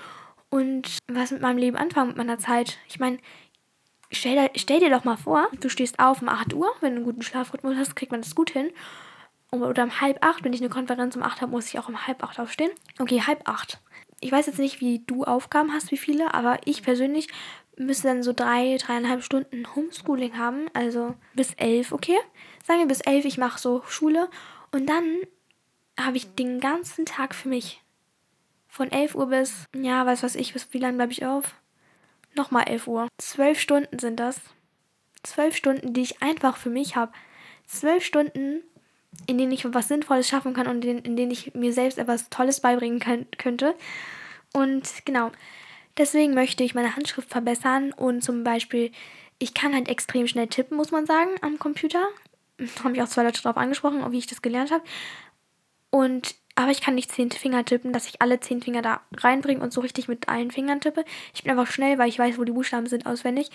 [0.50, 2.78] und was mit meinem Leben anfangen, mit meiner Zeit.
[2.88, 3.20] Ich meine,
[4.12, 7.06] stell, stell, dir doch mal vor, du stehst auf um 8 Uhr, wenn du einen
[7.06, 8.72] guten Schlafrhythmus hast, kriegt man das gut hin.
[9.52, 12.06] Oder um halb acht, wenn ich eine Konferenz um 8 habe, muss ich auch um
[12.06, 12.72] halb acht aufstehen.
[13.00, 13.80] Okay, halb acht.
[14.22, 17.30] Ich weiß jetzt nicht, wie du Aufgaben hast, wie viele, aber ich persönlich
[17.78, 22.18] müsste dann so drei, dreieinhalb Stunden Homeschooling haben, also bis elf, okay?
[22.70, 24.30] Sagen wir bis elf, ich mache so Schule
[24.72, 25.22] und dann
[26.00, 27.82] habe ich den ganzen Tag für mich.
[28.68, 31.56] Von 11 Uhr bis, ja, weiß was ich, bis wie lange bleibe ich auf?
[32.36, 33.08] Nochmal 11 Uhr.
[33.18, 34.40] Zwölf Stunden sind das.
[35.24, 37.12] Zwölf Stunden, die ich einfach für mich habe.
[37.66, 38.62] Zwölf Stunden,
[39.26, 42.60] in denen ich was Sinnvolles schaffen kann und in, denen ich mir selbst etwas Tolles
[42.60, 43.74] beibringen kann, könnte.
[44.54, 45.32] Und genau,
[45.98, 48.92] deswegen möchte ich meine Handschrift verbessern und zum Beispiel,
[49.40, 52.08] ich kann halt extrem schnell tippen, muss man sagen, am Computer.
[52.84, 54.84] Habe ich auch zwei Leute darauf angesprochen, wie ich das gelernt habe.
[55.90, 59.62] Und aber ich kann nicht zehn Finger tippen, dass ich alle zehn Finger da reinbringe
[59.62, 61.06] und so richtig mit allen Fingern tippe.
[61.34, 63.50] Ich bin einfach schnell, weil ich weiß, wo die Buchstaben sind, auswendig.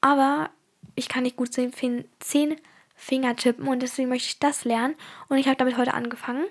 [0.00, 0.50] Aber
[0.96, 1.72] ich kann nicht gut zehn,
[2.18, 2.56] zehn
[2.96, 4.96] Finger tippen und deswegen möchte ich das lernen.
[5.28, 6.46] Und ich habe damit heute angefangen.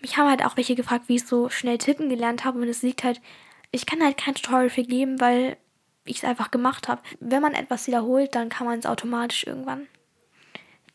[0.00, 2.58] Mich haben halt auch welche gefragt, wie ich so schnell tippen gelernt habe.
[2.60, 3.20] Und es liegt halt,
[3.70, 5.56] ich kann halt kein Tutorial für geben, weil
[6.04, 7.02] ich es einfach gemacht habe.
[7.20, 9.86] Wenn man etwas wiederholt, dann kann man es automatisch irgendwann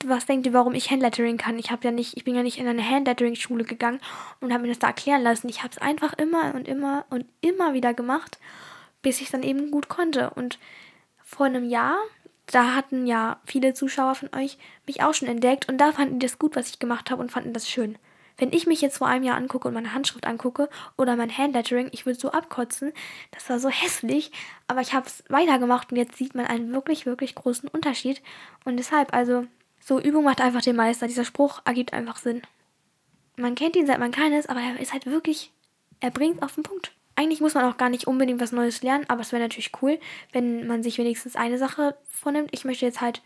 [0.07, 1.57] was denkt ihr, warum ich Handlettering kann?
[1.59, 3.99] Ich habe ja nicht, ich bin ja nicht in eine Handlettering-Schule gegangen
[4.39, 5.49] und habe mir das da erklären lassen.
[5.49, 8.39] Ich habe es einfach immer und immer und immer wieder gemacht,
[9.01, 10.31] bis ich es dann eben gut konnte.
[10.31, 10.59] Und
[11.23, 11.97] vor einem Jahr,
[12.47, 16.25] da hatten ja viele Zuschauer von euch mich auch schon entdeckt und da fanden die
[16.25, 17.97] das gut, was ich gemacht habe und fanden das schön.
[18.37, 21.89] Wenn ich mich jetzt vor einem Jahr angucke und meine Handschrift angucke oder mein Handlettering,
[21.91, 22.91] ich würde so abkotzen.
[23.31, 24.31] Das war so hässlich,
[24.67, 28.21] aber ich habe es weitergemacht und jetzt sieht man einen wirklich, wirklich großen Unterschied.
[28.65, 29.45] Und deshalb, also
[29.83, 31.07] so, Übung macht einfach den Meister.
[31.07, 32.41] Dieser Spruch ergibt einfach Sinn.
[33.35, 35.51] Man kennt ihn seit man klein ist, aber er ist halt wirklich,
[35.99, 36.93] er bringt auf den Punkt.
[37.15, 39.99] Eigentlich muss man auch gar nicht unbedingt was Neues lernen, aber es wäre natürlich cool,
[40.31, 42.49] wenn man sich wenigstens eine Sache vornimmt.
[42.51, 43.21] Ich möchte jetzt halt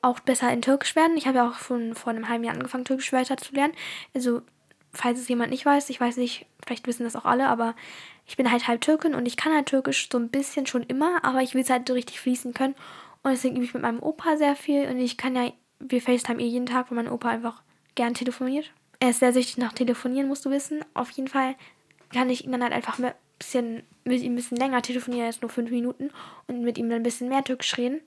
[0.00, 1.16] auch besser in Türkisch werden.
[1.16, 3.74] Ich habe ja auch schon vor einem halben Jahr angefangen, Türkisch weiter zu lernen.
[4.14, 4.42] Also,
[4.92, 7.74] falls es jemand nicht weiß, ich weiß nicht, vielleicht wissen das auch alle, aber
[8.26, 11.24] ich bin halt halb Türkin und ich kann halt Türkisch so ein bisschen schon immer,
[11.24, 12.74] aber ich will es halt so richtig fließen können.
[13.22, 15.52] Und deswegen übe ich mit meinem Opa sehr viel und ich kann ja
[15.90, 17.62] wir FaceTime eh jeden Tag, weil mein Opa einfach
[17.94, 18.70] gern telefoniert.
[19.00, 20.84] Er ist sehr süchtig nach Telefonieren, musst du wissen.
[20.94, 21.56] Auf jeden Fall
[22.12, 25.42] kann ich ihn dann halt einfach ein bisschen, mit ihm ein bisschen länger telefonieren, jetzt
[25.42, 26.10] nur fünf Minuten,
[26.46, 28.00] und mit ihm dann ein bisschen mehr Türkisch reden.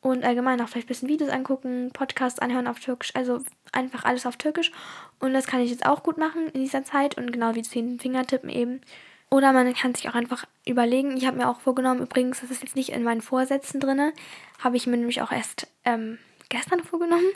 [0.00, 3.40] Und allgemein auch vielleicht ein bisschen Videos angucken, Podcasts anhören auf Türkisch, also
[3.72, 4.70] einfach alles auf Türkisch.
[5.18, 7.98] Und das kann ich jetzt auch gut machen in dieser Zeit und genau wie zehn
[7.98, 8.82] Fingertippen eben.
[9.30, 11.16] Oder man kann sich auch einfach überlegen.
[11.16, 14.12] Ich habe mir auch vorgenommen, übrigens, das ist jetzt nicht in meinen Vorsätzen drin,
[14.60, 17.30] habe ich mir nämlich auch erst ähm, gestern vorgenommen,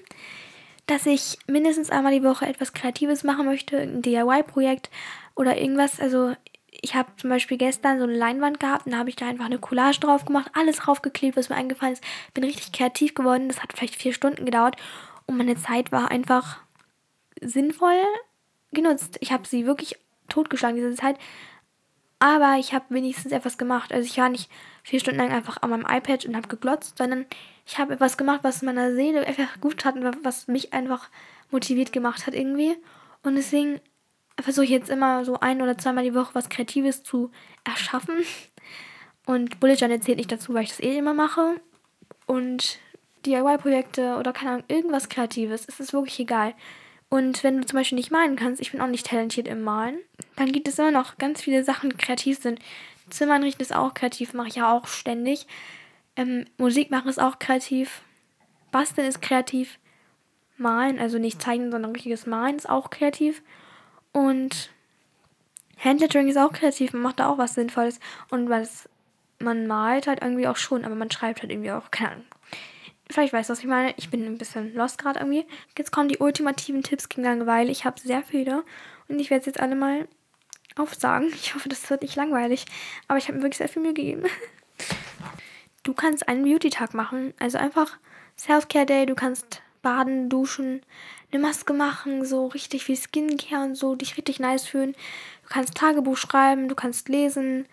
[0.87, 4.91] dass ich mindestens einmal die Woche etwas Kreatives machen möchte, ein DIY-Projekt
[5.35, 6.01] oder irgendwas.
[6.01, 6.35] Also
[6.71, 9.45] ich habe zum Beispiel gestern so eine Leinwand gehabt und da habe ich da einfach
[9.45, 12.05] eine Collage drauf gemacht, alles draufgeklebt, was mir eingefallen ist.
[12.35, 13.49] Bin richtig kreativ geworden.
[13.49, 14.77] Das hat vielleicht vier Stunden gedauert
[15.27, 16.59] und meine Zeit war einfach
[17.41, 18.01] sinnvoll
[18.73, 19.17] genutzt.
[19.21, 19.97] Ich habe sie wirklich
[20.29, 21.19] totgeschlagen, diese Zeit.
[22.21, 23.93] Aber ich habe wenigstens etwas gemacht.
[23.93, 24.51] Also ich war nicht
[24.83, 27.25] vier Stunden lang einfach an meinem iPad und habe geglotzt, sondern
[27.67, 31.09] ich habe etwas gemacht, was meiner Seele einfach gut hat und was mich einfach
[31.51, 32.77] motiviert gemacht hat irgendwie.
[33.23, 33.81] Und deswegen
[34.39, 37.31] versuche ich jetzt immer so ein oder zweimal die Woche was Kreatives zu
[37.65, 38.19] erschaffen.
[39.27, 41.61] Und Bullet Journal zählt nicht dazu, weil ich das eh immer mache.
[42.27, 42.79] Und
[43.25, 45.67] DIY-Projekte oder keine Ahnung, irgendwas Kreatives.
[45.69, 46.55] Es ist wirklich egal.
[47.11, 49.99] Und wenn du zum Beispiel nicht malen kannst, ich bin auch nicht talentiert im Malen,
[50.37, 52.61] dann gibt es immer noch ganz viele Sachen, die kreativ sind.
[53.11, 55.47] Zimmer einrichten ist auch kreativ, mache ich ja auch ständig.
[56.17, 58.03] Ähm, Musik machen ist auch kreativ.
[58.71, 59.79] Basteln ist kreativ.
[60.57, 63.43] Malen, also nicht zeichnen, sondern richtiges Malen ist auch kreativ.
[64.13, 64.71] Und
[65.79, 67.99] Handlettering ist auch kreativ, man macht da auch was Sinnvolles.
[68.31, 68.89] Und was
[69.41, 72.25] man malt halt irgendwie auch schon, aber man schreibt halt irgendwie auch, keine Ahnung.
[73.11, 73.93] Vielleicht weißt du, was ich meine.
[73.97, 75.45] Ich bin ein bisschen lost gerade irgendwie.
[75.77, 77.71] Jetzt kommen die ultimativen Tipps gegen Langeweile.
[77.71, 78.65] Ich habe sehr viele
[79.09, 80.07] und ich werde es jetzt alle mal
[80.77, 81.29] aufsagen.
[81.35, 82.67] Ich hoffe, das wird nicht langweilig.
[83.09, 84.25] Aber ich habe mir wirklich sehr viel Mühe gegeben.
[85.83, 87.33] Du kannst einen Beauty-Tag machen.
[87.39, 87.97] Also einfach
[88.37, 89.07] Self-Care-Day.
[89.07, 90.83] Du kannst baden, duschen,
[91.33, 94.93] eine Maske machen, so richtig wie Skincare und so, dich richtig nice fühlen.
[94.93, 97.67] Du kannst Tagebuch schreiben, du kannst lesen,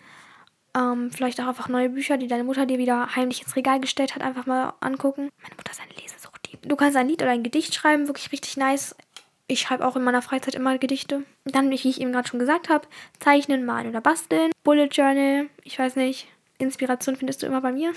[0.78, 4.14] ähm, vielleicht auch einfach neue Bücher, die deine Mutter dir wieder heimlich ins Regal gestellt
[4.14, 5.30] hat, einfach mal angucken.
[5.42, 6.38] Meine Mutter ist eine Lesesucht.
[6.62, 8.94] Du kannst ein Lied oder ein Gedicht schreiben, wirklich richtig nice.
[9.46, 11.24] Ich schreibe auch in meiner Freizeit immer Gedichte.
[11.44, 12.86] Dann, wie ich eben gerade schon gesagt habe,
[13.18, 14.52] zeichnen, malen oder basteln.
[14.62, 16.28] Bullet Journal, ich weiß nicht.
[16.58, 17.92] Inspiration findest du immer bei mir.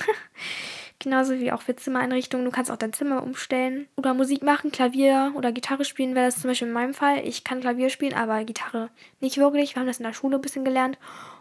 [0.99, 2.45] Genauso wie auch für Zimmereinrichtungen.
[2.45, 3.87] Du kannst auch dein Zimmer umstellen.
[3.97, 7.25] Oder Musik machen, Klavier oder Gitarre spielen wäre das zum Beispiel in meinem Fall.
[7.25, 8.89] Ich kann Klavier spielen, aber Gitarre
[9.19, 9.75] nicht wirklich.
[9.75, 10.97] Wir haben das in der Schule ein bisschen gelernt.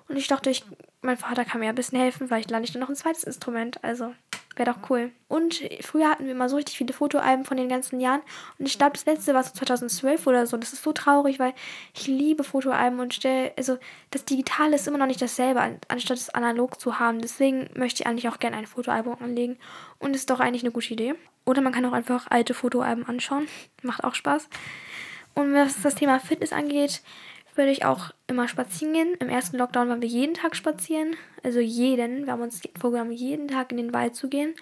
[0.09, 0.65] Und ich dachte, ich,
[1.03, 2.29] mein Vater kann mir ein bisschen helfen.
[2.29, 3.83] Vielleicht lerne ich dann noch ein zweites Instrument.
[3.83, 4.13] Also
[4.57, 5.11] wäre doch cool.
[5.29, 8.21] Und früher hatten wir immer so richtig viele Fotoalben von den ganzen Jahren.
[8.59, 10.57] Und ich glaube, das letzte war so 2012 oder so.
[10.57, 11.55] Das ist so traurig, weil
[11.95, 13.79] ich liebe Fotoalben und stelle, also
[14.11, 17.21] das Digitale ist immer noch nicht dasselbe, anstatt es analog zu haben.
[17.21, 19.59] Deswegen möchte ich eigentlich auch gerne ein Fotoalbum anlegen.
[19.99, 21.15] Und ist doch eigentlich eine gute Idee.
[21.47, 23.49] Oder man kann auch einfach alte Fotoalben anschauen.
[23.83, 24.49] Macht auch Spaß.
[25.35, 27.03] Und was das Thema Fitness angeht,
[27.57, 29.15] würde ich auch immer spazieren gehen.
[29.21, 31.17] Im ersten Lockdown waren wir jeden Tag spazieren.
[31.43, 32.27] Also jeden.
[32.27, 34.55] Wir haben uns vorgenommen, jeden Tag in den Wald zu gehen.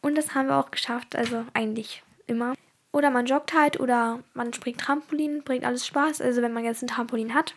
[0.00, 1.16] Und das haben wir auch geschafft.
[1.16, 2.54] Also eigentlich immer.
[2.92, 6.20] Oder man joggt halt oder man springt Trampolin, bringt alles Spaß.
[6.20, 7.54] Also wenn man jetzt ein Trampolin hat.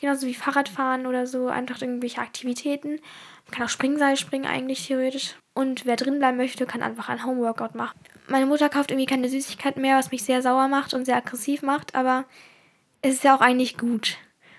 [0.00, 2.92] Genauso wie Fahrradfahren oder so, einfach irgendwelche Aktivitäten.
[2.92, 5.34] Man kann auch Springseil springen eigentlich theoretisch.
[5.52, 7.98] Und wer drin bleiben möchte, kann einfach ein Homeworkout machen.
[8.26, 11.62] Meine Mutter kauft irgendwie keine Süßigkeit mehr, was mich sehr sauer macht und sehr aggressiv
[11.62, 11.94] macht.
[11.94, 12.24] Aber
[13.02, 14.16] es ist ja auch eigentlich gut.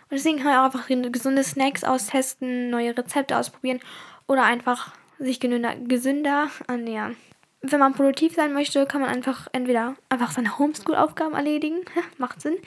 [0.10, 3.80] Und deswegen kann man auch einfach gesunde Snacks austesten, neue Rezepte ausprobieren
[4.28, 7.16] oder einfach sich gesünder ernähren.
[7.64, 11.86] Wenn man produktiv sein möchte, kann man einfach entweder einfach seine Homeschool-Aufgaben erledigen,
[12.18, 12.58] macht Sinn,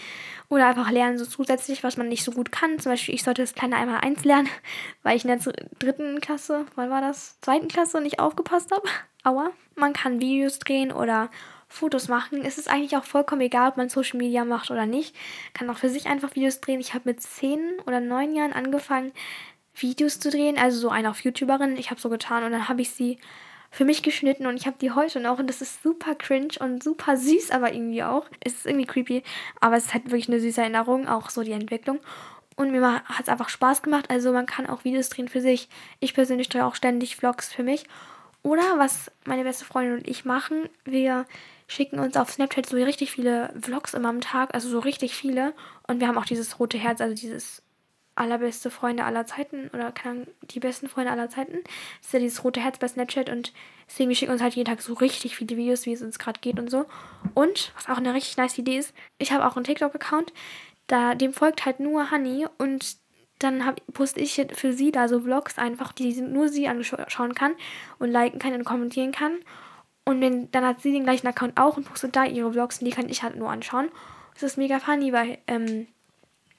[0.48, 2.78] oder einfach lernen so zusätzlich, was man nicht so gut kann.
[2.78, 4.48] Zum Beispiel, ich sollte das kleine einmal eins lernen,
[5.02, 7.40] weil ich in der dritten Klasse, wann war das?
[7.40, 8.88] Zweiten Klasse nicht aufgepasst habe.
[9.24, 9.50] Aua.
[9.74, 11.28] Man kann Videos drehen oder
[11.74, 12.42] Fotos machen.
[12.44, 15.14] Es ist eigentlich auch vollkommen egal, ob man Social Media macht oder nicht.
[15.54, 16.78] Kann auch für sich einfach Videos drehen.
[16.78, 19.12] Ich habe mit zehn oder neun Jahren angefangen,
[19.74, 20.56] Videos zu drehen.
[20.56, 21.76] Also so eine auf YouTuberin.
[21.76, 23.18] Ich habe so getan und dann habe ich sie
[23.72, 26.84] für mich geschnitten und ich habe die heute noch und das ist super cringe und
[26.84, 28.26] super süß, aber irgendwie auch.
[28.38, 29.24] Es ist irgendwie creepy,
[29.60, 31.98] aber es ist halt wirklich eine süße Erinnerung, auch so die Entwicklung.
[32.54, 34.10] Und mir hat es einfach Spaß gemacht.
[34.10, 35.68] Also man kann auch Videos drehen für sich.
[35.98, 37.84] Ich persönlich drehe auch ständig Vlogs für mich.
[38.44, 41.26] Oder was meine beste Freundin und ich machen, wir
[41.74, 45.52] schicken uns auf Snapchat so richtig viele Vlogs immer am Tag, also so richtig viele.
[45.86, 47.62] Und wir haben auch dieses rote Herz, also dieses
[48.16, 51.58] allerbeste Freunde aller Zeiten oder kann die besten Freunde aller Zeiten.
[51.98, 53.52] Das ist ja dieses rote Herz bei Snapchat und
[53.88, 56.40] deswegen wir schicken uns halt jeden Tag so richtig viele Videos, wie es uns gerade
[56.40, 56.86] geht und so.
[57.34, 60.32] Und was auch eine richtig nice Idee ist, ich habe auch einen TikTok-Account,
[60.86, 62.96] da dem folgt halt nur Honey und
[63.40, 67.54] dann poste ich für sie da so Vlogs einfach, die nur sie anschauen kann
[67.98, 69.38] und liken kann und kommentieren kann.
[70.04, 72.86] Und wenn, dann hat sie den gleichen Account auch und postet da ihre Vlogs und
[72.86, 73.88] die kann ich halt nur anschauen.
[74.34, 75.86] Das ist mega funny, weil ähm,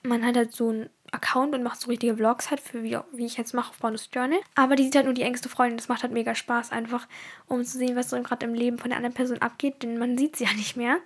[0.04, 3.26] man hat halt so einen Account und macht so richtige Vlogs halt, für wie, wie
[3.26, 4.40] ich jetzt mache auf Journal.
[4.56, 5.78] Aber die sieht halt nur die engste Freundin.
[5.78, 7.08] Das macht halt mega Spaß, einfach
[7.48, 10.18] um zu sehen, was so gerade im Leben von der anderen Person abgeht, denn man
[10.18, 10.98] sieht sie ja nicht mehr.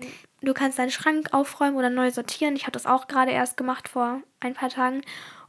[0.42, 2.56] Du kannst deinen Schrank aufräumen oder neu sortieren.
[2.56, 5.02] Ich habe das auch gerade erst gemacht vor ein paar Tagen.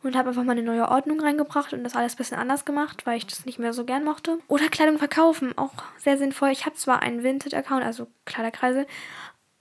[0.02, 3.06] Und habe einfach mal eine neue Ordnung reingebracht und das alles ein bisschen anders gemacht,
[3.06, 4.38] weil ich das nicht mehr so gern mochte.
[4.48, 6.50] Oder Kleidung verkaufen, auch sehr sinnvoll.
[6.50, 8.86] Ich habe zwar einen Vinted-Account, also Kleiderkreise,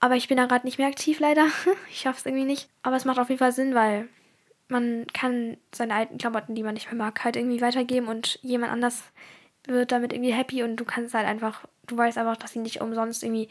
[0.00, 1.46] aber ich bin da gerade nicht mehr aktiv leider.
[1.90, 2.68] ich schaffe es irgendwie nicht.
[2.82, 4.08] Aber es macht auf jeden Fall Sinn, weil
[4.68, 8.72] man kann seine alten Klamotten, die man nicht mehr mag, halt irgendwie weitergeben und jemand
[8.72, 9.02] anders
[9.66, 12.80] wird damit irgendwie happy und du kannst halt einfach, du weißt einfach, dass sie nicht
[12.80, 13.48] umsonst irgendwie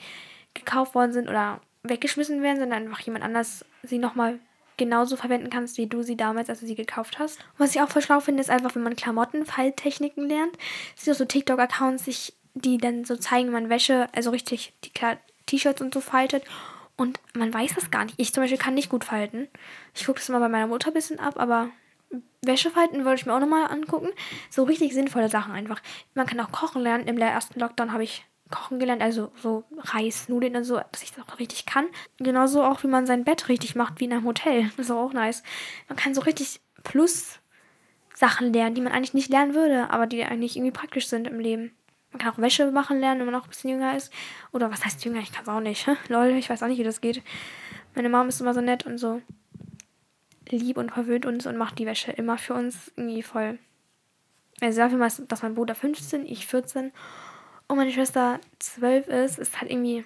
[0.53, 4.39] gekauft worden sind oder weggeschmissen werden, sondern einfach jemand anders sie nochmal
[4.79, 7.37] genauso verwenden kannst, wie du sie damals, als du sie gekauft hast.
[7.39, 10.57] Und was ich auch voll schlau finde, ist einfach, wenn man Klamotten, Falttechniken lernt.
[10.97, 14.91] Es sind auch so TikTok-Accounts, die dann so zeigen, wie man Wäsche, also richtig die
[15.45, 16.43] T-Shirts und so faltet.
[16.97, 18.15] Und man weiß das gar nicht.
[18.17, 19.47] Ich zum Beispiel kann nicht gut falten.
[19.93, 21.69] Ich gucke das mal bei meiner Mutter ein bisschen ab, aber
[22.41, 24.09] Wäsche falten würde ich mir auch nochmal angucken.
[24.49, 25.81] So richtig sinnvolle Sachen einfach.
[26.13, 27.07] Man kann auch kochen lernen.
[27.07, 31.13] Im ersten Lockdown habe ich kochen gelernt, also so Reis, Nudeln und so, dass ich
[31.13, 31.87] das auch richtig kann.
[32.17, 34.71] Genauso auch, wie man sein Bett richtig macht, wie in einem Hotel.
[34.77, 35.43] Das ist auch nice.
[35.87, 37.39] Man kann so richtig plus
[38.13, 41.39] Sachen lernen, die man eigentlich nicht lernen würde, aber die eigentlich irgendwie praktisch sind im
[41.39, 41.71] Leben.
[42.11, 44.11] Man kann auch Wäsche machen lernen, wenn man auch ein bisschen jünger ist.
[44.51, 45.19] Oder was heißt jünger?
[45.19, 45.87] Ich kann es auch nicht.
[46.09, 47.21] Lol, ich weiß auch nicht, wie das geht.
[47.95, 49.21] Meine Mom ist immer so nett und so
[50.51, 53.59] lieb und verwöhnt uns und macht die Wäsche immer für uns irgendwie voll.
[54.61, 56.91] Also dafür, dass mein Bruder 15, ich 14
[57.69, 60.03] und meine Schwester 12 ist, ist halt irgendwie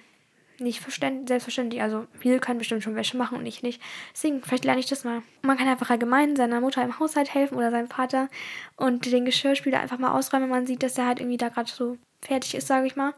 [0.60, 0.82] nicht
[1.26, 1.82] selbstverständlich.
[1.82, 3.82] Also wir können bestimmt schon Wäsche machen und ich nicht.
[4.12, 5.22] Deswegen, vielleicht lerne ich das mal.
[5.42, 8.28] Man kann einfach allgemein seiner Mutter im Haushalt helfen oder seinem Vater
[8.76, 11.70] und den Geschirrspüler einfach mal ausräumen, wenn man sieht, dass der halt irgendwie da gerade
[11.70, 13.14] so fertig ist, sage ich mal.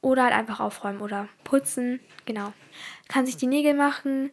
[0.00, 2.00] Oder halt einfach aufräumen oder putzen.
[2.24, 2.54] Genau.
[3.08, 4.30] Kann sich die Nägel machen,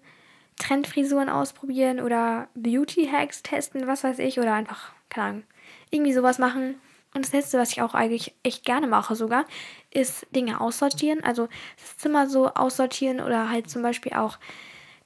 [0.57, 4.39] Trendfrisuren ausprobieren oder Beauty-Hacks testen, was weiß ich.
[4.39, 5.43] Oder einfach, keine Ahnung,
[5.91, 6.75] irgendwie sowas machen.
[7.13, 9.45] Und das letzte, was ich auch eigentlich echt gerne mache sogar,
[9.91, 11.23] ist Dinge aussortieren.
[11.23, 11.47] Also
[11.81, 14.37] das Zimmer so aussortieren oder halt zum Beispiel auch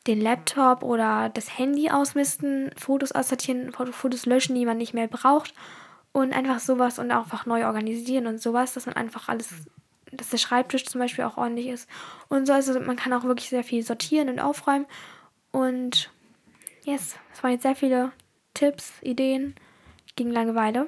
[0.08, 5.54] den Laptop oder das Handy ausmisten, Fotos aussortieren, Fotos löschen, die man nicht mehr braucht
[6.12, 9.50] und einfach sowas und auch einfach neu organisieren und sowas, dass man einfach alles,
[10.12, 11.88] dass der Schreibtisch zum Beispiel auch ordentlich ist
[12.30, 12.54] und so.
[12.54, 14.88] Also man kann auch wirklich sehr viel sortieren und aufräumen
[15.52, 16.10] und
[16.84, 18.12] yes, das waren jetzt sehr viele
[18.54, 19.56] Tipps, Ideen
[20.16, 20.88] gegen Langeweile.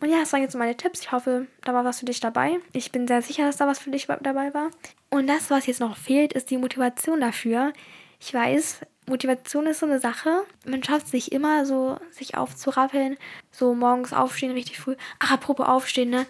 [0.00, 1.00] Und ja, das waren jetzt meine Tipps.
[1.00, 2.58] Ich hoffe, da war was für dich dabei.
[2.72, 4.70] Ich bin sehr sicher, dass da was für dich dabei war.
[5.10, 7.72] Und das, was jetzt noch fehlt, ist die Motivation dafür.
[8.20, 10.44] Ich weiß, Motivation ist so eine Sache.
[10.64, 13.16] Man schafft sich immer so, sich aufzurappeln.
[13.50, 14.96] So morgens aufstehen, richtig früh.
[15.18, 16.26] Ach, apropos aufstehen, ne?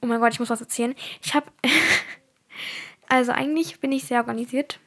[0.00, 0.94] Oh mein Gott, ich muss was erzählen.
[1.22, 1.46] Ich habe.
[3.08, 4.80] also eigentlich bin ich sehr organisiert.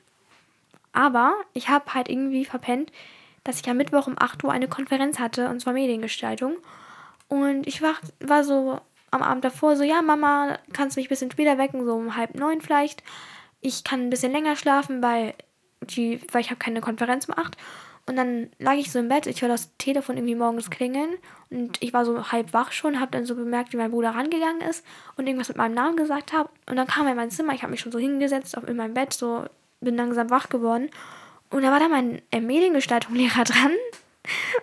[0.91, 2.91] Aber ich habe halt irgendwie verpennt,
[3.43, 6.55] dass ich am Mittwoch um 8 Uhr eine Konferenz hatte, und zwar Mediengestaltung.
[7.27, 8.79] Und ich war, war so
[9.11, 12.15] am Abend davor so, ja, Mama, kannst du mich ein bisschen später wecken, so um
[12.15, 13.03] halb neun vielleicht.
[13.61, 15.33] Ich kann ein bisschen länger schlafen, weil,
[15.81, 17.57] die, weil ich habe keine Konferenz um acht.
[18.05, 21.11] Und dann lag ich so im Bett, ich höre das Telefon irgendwie morgens klingeln
[21.49, 24.61] und ich war so halb wach schon, habe dann so bemerkt, wie mein Bruder rangegangen
[24.61, 26.49] ist und irgendwas mit meinem Namen gesagt hat.
[26.69, 28.75] Und dann kam er in mein Zimmer, ich habe mich schon so hingesetzt auf, in
[28.75, 29.45] meinem Bett, so
[29.79, 30.89] bin langsam wach geworden.
[31.49, 33.71] Und da war da mein äh, Mediengestaltung-Lehrer dran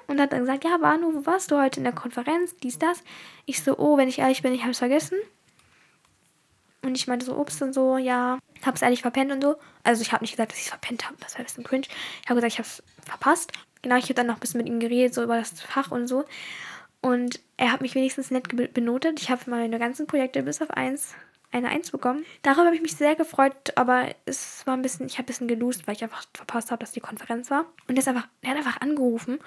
[0.06, 2.56] und hat dann gesagt, ja, Banu, wo warst du heute in der Konferenz?
[2.56, 3.02] Dies, das.
[3.46, 5.18] Ich so, oh, wenn ich ehrlich bin, ich hab's vergessen.
[6.82, 9.56] Und ich meinte so, ups und so, ja, hab's ehrlich verpennt und so.
[9.84, 11.86] Also ich habe nicht gesagt, dass ich's verpennt habe, das war ein bisschen cringe.
[12.22, 13.52] Ich habe gesagt, ich hab's verpasst.
[13.82, 16.06] Genau, ich habe dann noch ein bisschen mit ihm geredet, so über das Fach und
[16.06, 16.24] so.
[17.02, 19.20] Und er hat mich wenigstens nett benotet.
[19.20, 21.14] Ich habe meine ganzen Projekte bis auf eins
[21.52, 22.24] eine Eins bekommen.
[22.42, 25.48] Darüber habe ich mich sehr gefreut, aber es war ein bisschen, ich habe ein bisschen
[25.48, 27.66] gelost, weil ich einfach verpasst habe, dass die Konferenz war.
[27.88, 29.38] Und er, hat einfach angerufen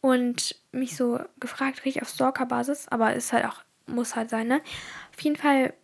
[0.00, 4.62] und mich so gefragt, richtig auf Stalker-Basis, aber ist halt auch, muss halt sein, ne?
[5.12, 5.74] Auf jeden Fall,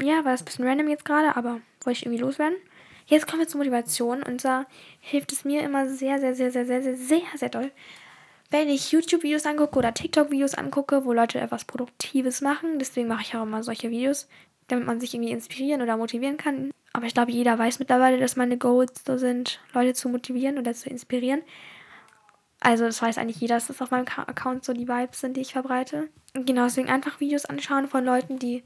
[0.00, 2.56] ja, war das ein bisschen random jetzt gerade, aber wollte ich irgendwie loswerden.
[3.06, 4.66] Jetzt kommen wir zur Motivation und zwar
[5.00, 7.70] hilft es mir immer sehr, sehr, sehr, sehr, sehr, sehr, sehr, sehr doll,
[8.50, 12.78] wenn ich YouTube-Videos angucke oder TikTok-Videos angucke, wo Leute etwas Produktives machen.
[12.78, 14.28] Deswegen mache ich auch immer solche Videos,
[14.72, 16.70] damit man sich irgendwie inspirieren oder motivieren kann.
[16.92, 20.74] Aber ich glaube, jeder weiß mittlerweile, dass meine Goals so sind, Leute zu motivieren oder
[20.74, 21.42] zu inspirieren.
[22.60, 25.40] Also das weiß eigentlich jeder, dass das auf meinem Account so die Vibes sind, die
[25.40, 26.08] ich verbreite.
[26.34, 28.62] genau deswegen einfach Videos anschauen von Leuten, die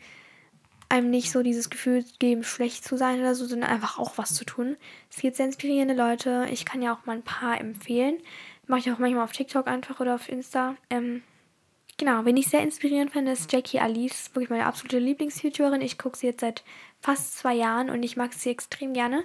[0.89, 4.35] einem nicht so dieses Gefühl geben, schlecht zu sein oder so, sondern einfach auch was
[4.35, 4.77] zu tun.
[5.11, 6.47] Es gibt sehr inspirierende Leute.
[6.51, 8.19] Ich kann ja auch mal ein paar empfehlen.
[8.67, 10.77] Mache ich auch manchmal auf TikTok einfach oder auf Insta.
[10.91, 11.23] Ähm,
[11.97, 14.31] genau, wen ich sehr inspirierend finde, ist Jackie Alice.
[14.35, 15.81] Wirklich meine absolute Lieblings-YouTuberin.
[15.81, 16.63] Ich gucke sie jetzt seit
[17.01, 19.25] fast zwei Jahren und ich mag sie extrem gerne.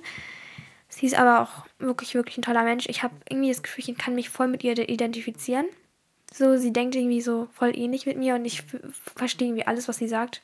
[0.88, 2.86] Sie ist aber auch wirklich, wirklich ein toller Mensch.
[2.90, 5.66] Ich habe irgendwie das Gefühl, ich kann mich voll mit ihr identifizieren.
[6.34, 8.64] So, sie denkt irgendwie so voll ähnlich mit mir und ich
[9.16, 10.42] verstehe irgendwie alles, was sie sagt.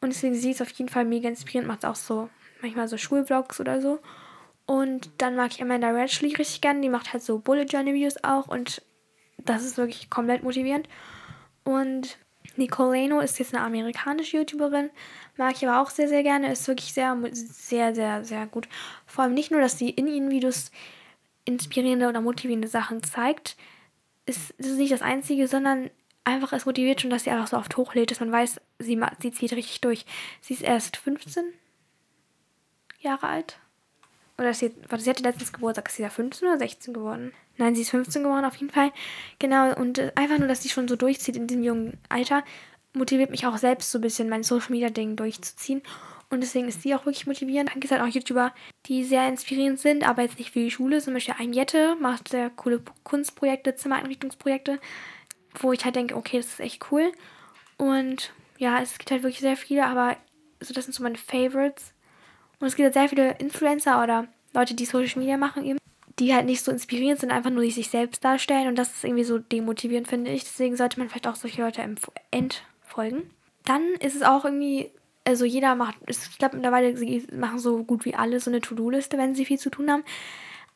[0.00, 2.28] Und deswegen sie ist auf jeden Fall mega inspirierend, macht auch so
[2.62, 4.00] manchmal so Schulvlogs oder so.
[4.66, 8.22] Und dann mag ich Amanda Ratchley richtig gerne, die macht halt so Bullet Journal Videos
[8.22, 8.82] auch und
[9.38, 10.88] das ist wirklich komplett motivierend.
[11.70, 12.18] Und
[12.56, 14.90] Nicole Leno ist jetzt eine amerikanische YouTuberin,
[15.36, 18.68] mag ich aber auch sehr, sehr gerne, ist wirklich sehr, sehr, sehr, sehr gut.
[19.06, 20.72] Vor allem nicht nur, dass sie in ihren Videos
[21.44, 23.56] inspirierende oder motivierende Sachen zeigt,
[24.26, 25.90] ist, ist nicht das Einzige, sondern
[26.24, 29.30] einfach es motiviert schon, dass sie einfach so oft hochlädt, dass man weiß, sie, sie
[29.30, 30.04] zieht richtig durch.
[30.40, 31.44] Sie ist erst 15
[32.98, 33.60] Jahre alt.
[34.40, 35.88] Oder sie, warte, sie hatte letztens Geburtstag.
[35.88, 37.32] Ist sie da 15 oder 16 geworden?
[37.58, 38.90] Nein, sie ist 15 geworden auf jeden Fall.
[39.38, 42.42] Genau, und äh, einfach nur, dass sie schon so durchzieht in diesem jungen Alter,
[42.94, 45.82] motiviert mich auch selbst so ein bisschen, mein Social Media Ding durchzuziehen.
[46.30, 47.68] Und deswegen ist sie auch wirklich motivierend.
[47.68, 48.54] Dann gibt es halt auch YouTuber,
[48.86, 51.02] die sehr inspirierend sind, aber jetzt nicht für die Schule.
[51.02, 54.80] Zum Beispiel ein Jette macht sehr coole Kunstprojekte, Zimmereinrichtungsprojekte,
[55.58, 57.12] wo ich halt denke, okay, das ist echt cool.
[57.76, 60.16] Und ja, es gibt halt wirklich sehr viele, aber
[60.60, 61.92] so, das sind so meine Favorites.
[62.60, 65.78] Und es gibt halt sehr viele Influencer oder Leute, die Social Media machen eben,
[66.18, 68.68] die halt nicht so inspirierend sind, einfach nur die sich selbst darstellen.
[68.68, 70.44] Und das ist irgendwie so demotivierend, finde ich.
[70.44, 71.82] Deswegen sollte man vielleicht auch solche Leute
[72.30, 73.30] entfolgen.
[73.64, 74.90] Dann ist es auch irgendwie,
[75.24, 79.16] also jeder macht, ich glaube mittlerweile, sie machen so gut wie alle so eine To-Do-Liste,
[79.16, 80.04] wenn sie viel zu tun haben.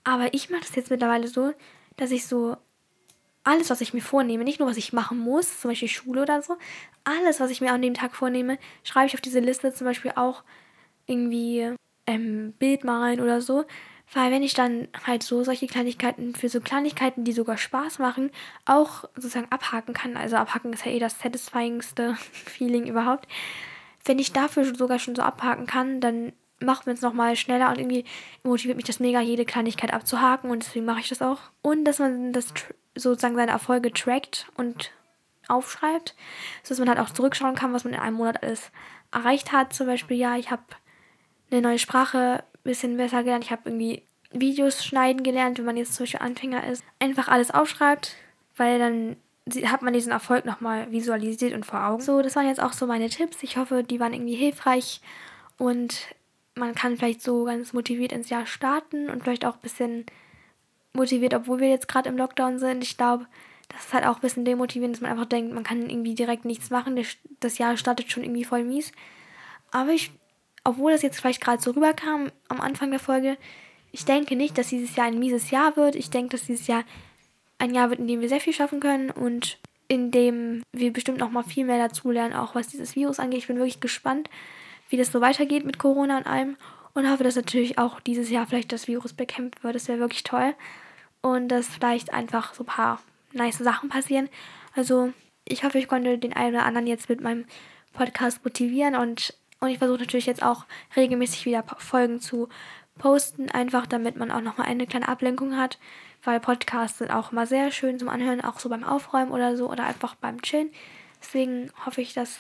[0.05, 1.53] Aber ich mache das jetzt mittlerweile so,
[1.97, 2.57] dass ich so
[3.42, 6.40] alles, was ich mir vornehme, nicht nur was ich machen muss, zum Beispiel Schule oder
[6.40, 6.57] so,
[7.05, 10.12] alles, was ich mir an dem Tag vornehme, schreibe ich auf diese Liste zum Beispiel
[10.16, 10.42] auch
[11.07, 11.75] irgendwie
[12.07, 13.64] ähm, Bild malen oder so.
[14.12, 18.31] Weil wenn ich dann halt so solche Kleinigkeiten für so Kleinigkeiten, die sogar Spaß machen,
[18.64, 20.17] auch sozusagen abhaken kann.
[20.17, 23.27] Also abhaken ist ja eh das satisfyingste Feeling überhaupt.
[24.05, 27.79] Wenn ich dafür sogar schon so abhaken kann, dann macht man es nochmal schneller und
[27.79, 28.05] irgendwie
[28.43, 31.40] motiviert mich das mega, jede Kleinigkeit abzuhaken und deswegen mache ich das auch.
[31.62, 32.53] Und dass man das
[32.95, 34.93] sozusagen seine Erfolge trackt und
[35.49, 36.14] aufschreibt,
[36.62, 38.71] sodass man halt auch zurückschauen kann, was man in einem Monat alles
[39.12, 39.73] erreicht hat.
[39.73, 40.62] Zum Beispiel, ja, ich habe
[41.55, 43.45] eine neue Sprache ein bisschen besser gelernt.
[43.45, 46.85] Ich habe irgendwie Videos schneiden gelernt, wenn man jetzt zum Beispiel Anfänger ist.
[46.99, 48.17] Einfach alles aufschreibt,
[48.57, 49.17] weil dann
[49.71, 52.03] hat man diesen Erfolg nochmal visualisiert und vor Augen.
[52.03, 53.43] So, das waren jetzt auch so meine Tipps.
[53.43, 55.01] Ich hoffe, die waren irgendwie hilfreich
[55.59, 56.14] und
[56.57, 60.07] man kann vielleicht so ganz motiviert ins Jahr starten und vielleicht auch ein bisschen
[60.93, 62.83] motiviert, obwohl wir jetzt gerade im Lockdown sind.
[62.83, 63.27] Ich glaube,
[63.69, 66.45] das ist halt auch ein bisschen demotivierend, dass man einfach denkt, man kann irgendwie direkt
[66.45, 66.99] nichts machen.
[67.40, 68.93] Das Jahr startet schon irgendwie voll mies.
[69.73, 70.12] Aber ich
[70.64, 73.37] obwohl das jetzt vielleicht gerade so rüberkam am Anfang der Folge,
[73.92, 75.94] ich denke nicht, dass dieses Jahr ein mieses Jahr wird.
[75.94, 76.83] Ich denke, dass dieses Jahr
[77.59, 81.18] ein Jahr wird, in dem wir sehr viel schaffen können und in dem wir bestimmt
[81.18, 83.38] noch mal viel mehr dazulernen, auch was dieses Virus angeht.
[83.38, 84.29] Ich bin wirklich gespannt,
[84.88, 86.57] wie das so weitergeht mit Corona und allem
[86.94, 89.74] und hoffe, dass natürlich auch dieses Jahr vielleicht das Virus bekämpft wird.
[89.74, 90.55] Das wäre wirklich toll
[91.20, 93.00] und dass vielleicht einfach so ein paar
[93.33, 94.29] nice Sachen passieren.
[94.74, 95.12] Also
[95.44, 97.44] ich hoffe, ich konnte den einen oder anderen jetzt mit meinem
[97.92, 100.64] Podcast motivieren und und ich versuche natürlich jetzt auch
[100.96, 102.48] regelmäßig wieder Folgen zu
[102.98, 105.79] posten, einfach damit man auch nochmal eine kleine Ablenkung hat,
[106.22, 109.70] weil Podcasts sind auch immer sehr schön zum Anhören, auch so beim Aufräumen oder so
[109.70, 110.70] oder einfach beim Chillen.
[111.20, 112.38] Deswegen hoffe ich, dass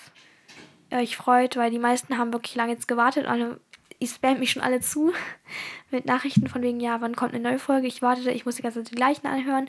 [0.90, 3.26] ihr euch freut, weil die meisten haben wirklich lange jetzt gewartet.
[3.26, 3.60] Alle,
[3.98, 5.12] ich spam mich schon alle zu
[5.90, 7.86] mit Nachrichten von wegen, ja, wann kommt eine neue Folge?
[7.86, 9.66] Ich wartete, ich muss die ganze Zeit die gleichen anhören.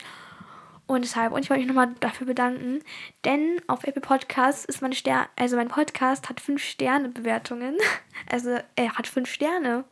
[0.87, 2.83] Und deshalb, und ich wollte mich nochmal dafür bedanken,
[3.23, 7.77] denn auf Apple Podcasts ist mein Stern, also mein Podcast hat 5 Sterne Bewertungen.
[8.31, 9.83] Also er hat 5 Sterne.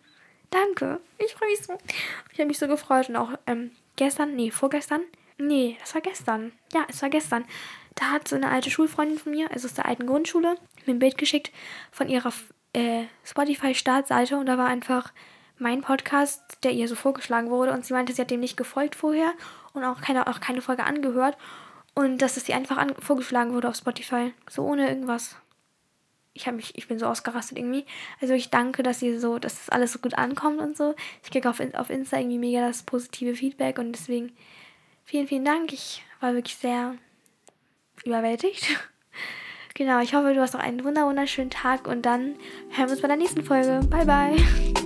[0.49, 1.01] Danke.
[1.19, 1.77] Ich freue mich so.
[2.31, 5.01] Ich habe mich so gefreut und auch ähm, gestern, nee, vorgestern,
[5.37, 6.51] nee, das war gestern.
[6.73, 7.45] Ja, es war gestern.
[7.95, 10.99] Da hat so eine alte Schulfreundin von mir, also aus der alten Grundschule, mir ein
[10.99, 11.51] Bild geschickt
[11.91, 12.33] von ihrer
[12.73, 15.11] äh, Spotify-Startseite und da war einfach
[15.57, 18.95] mein Podcast, der ihr so vorgeschlagen wurde und sie meinte, sie hat dem nicht gefolgt
[18.95, 19.33] vorher
[19.73, 21.37] und auch keine, auch keine Folge angehört.
[21.95, 24.33] Und dass es ihr einfach vorgeschlagen wurde auf Spotify.
[24.49, 25.35] So ohne irgendwas.
[26.33, 27.85] Ich habe mich, ich bin so ausgerastet irgendwie.
[28.19, 30.95] Also ich danke, dass ihr so, dass das alles so gut ankommt und so.
[31.23, 34.31] Ich kriege auf, auf Insta irgendwie mega das positive Feedback und deswegen
[35.03, 35.71] vielen, vielen Dank.
[35.71, 36.95] Ich war wirklich sehr
[38.03, 38.67] überwältigt.
[39.75, 42.35] genau, ich hoffe, du hast noch einen wunderschönen Tag und dann
[42.69, 43.81] hören wir uns bei der nächsten Folge.
[43.89, 44.82] Bye, bye.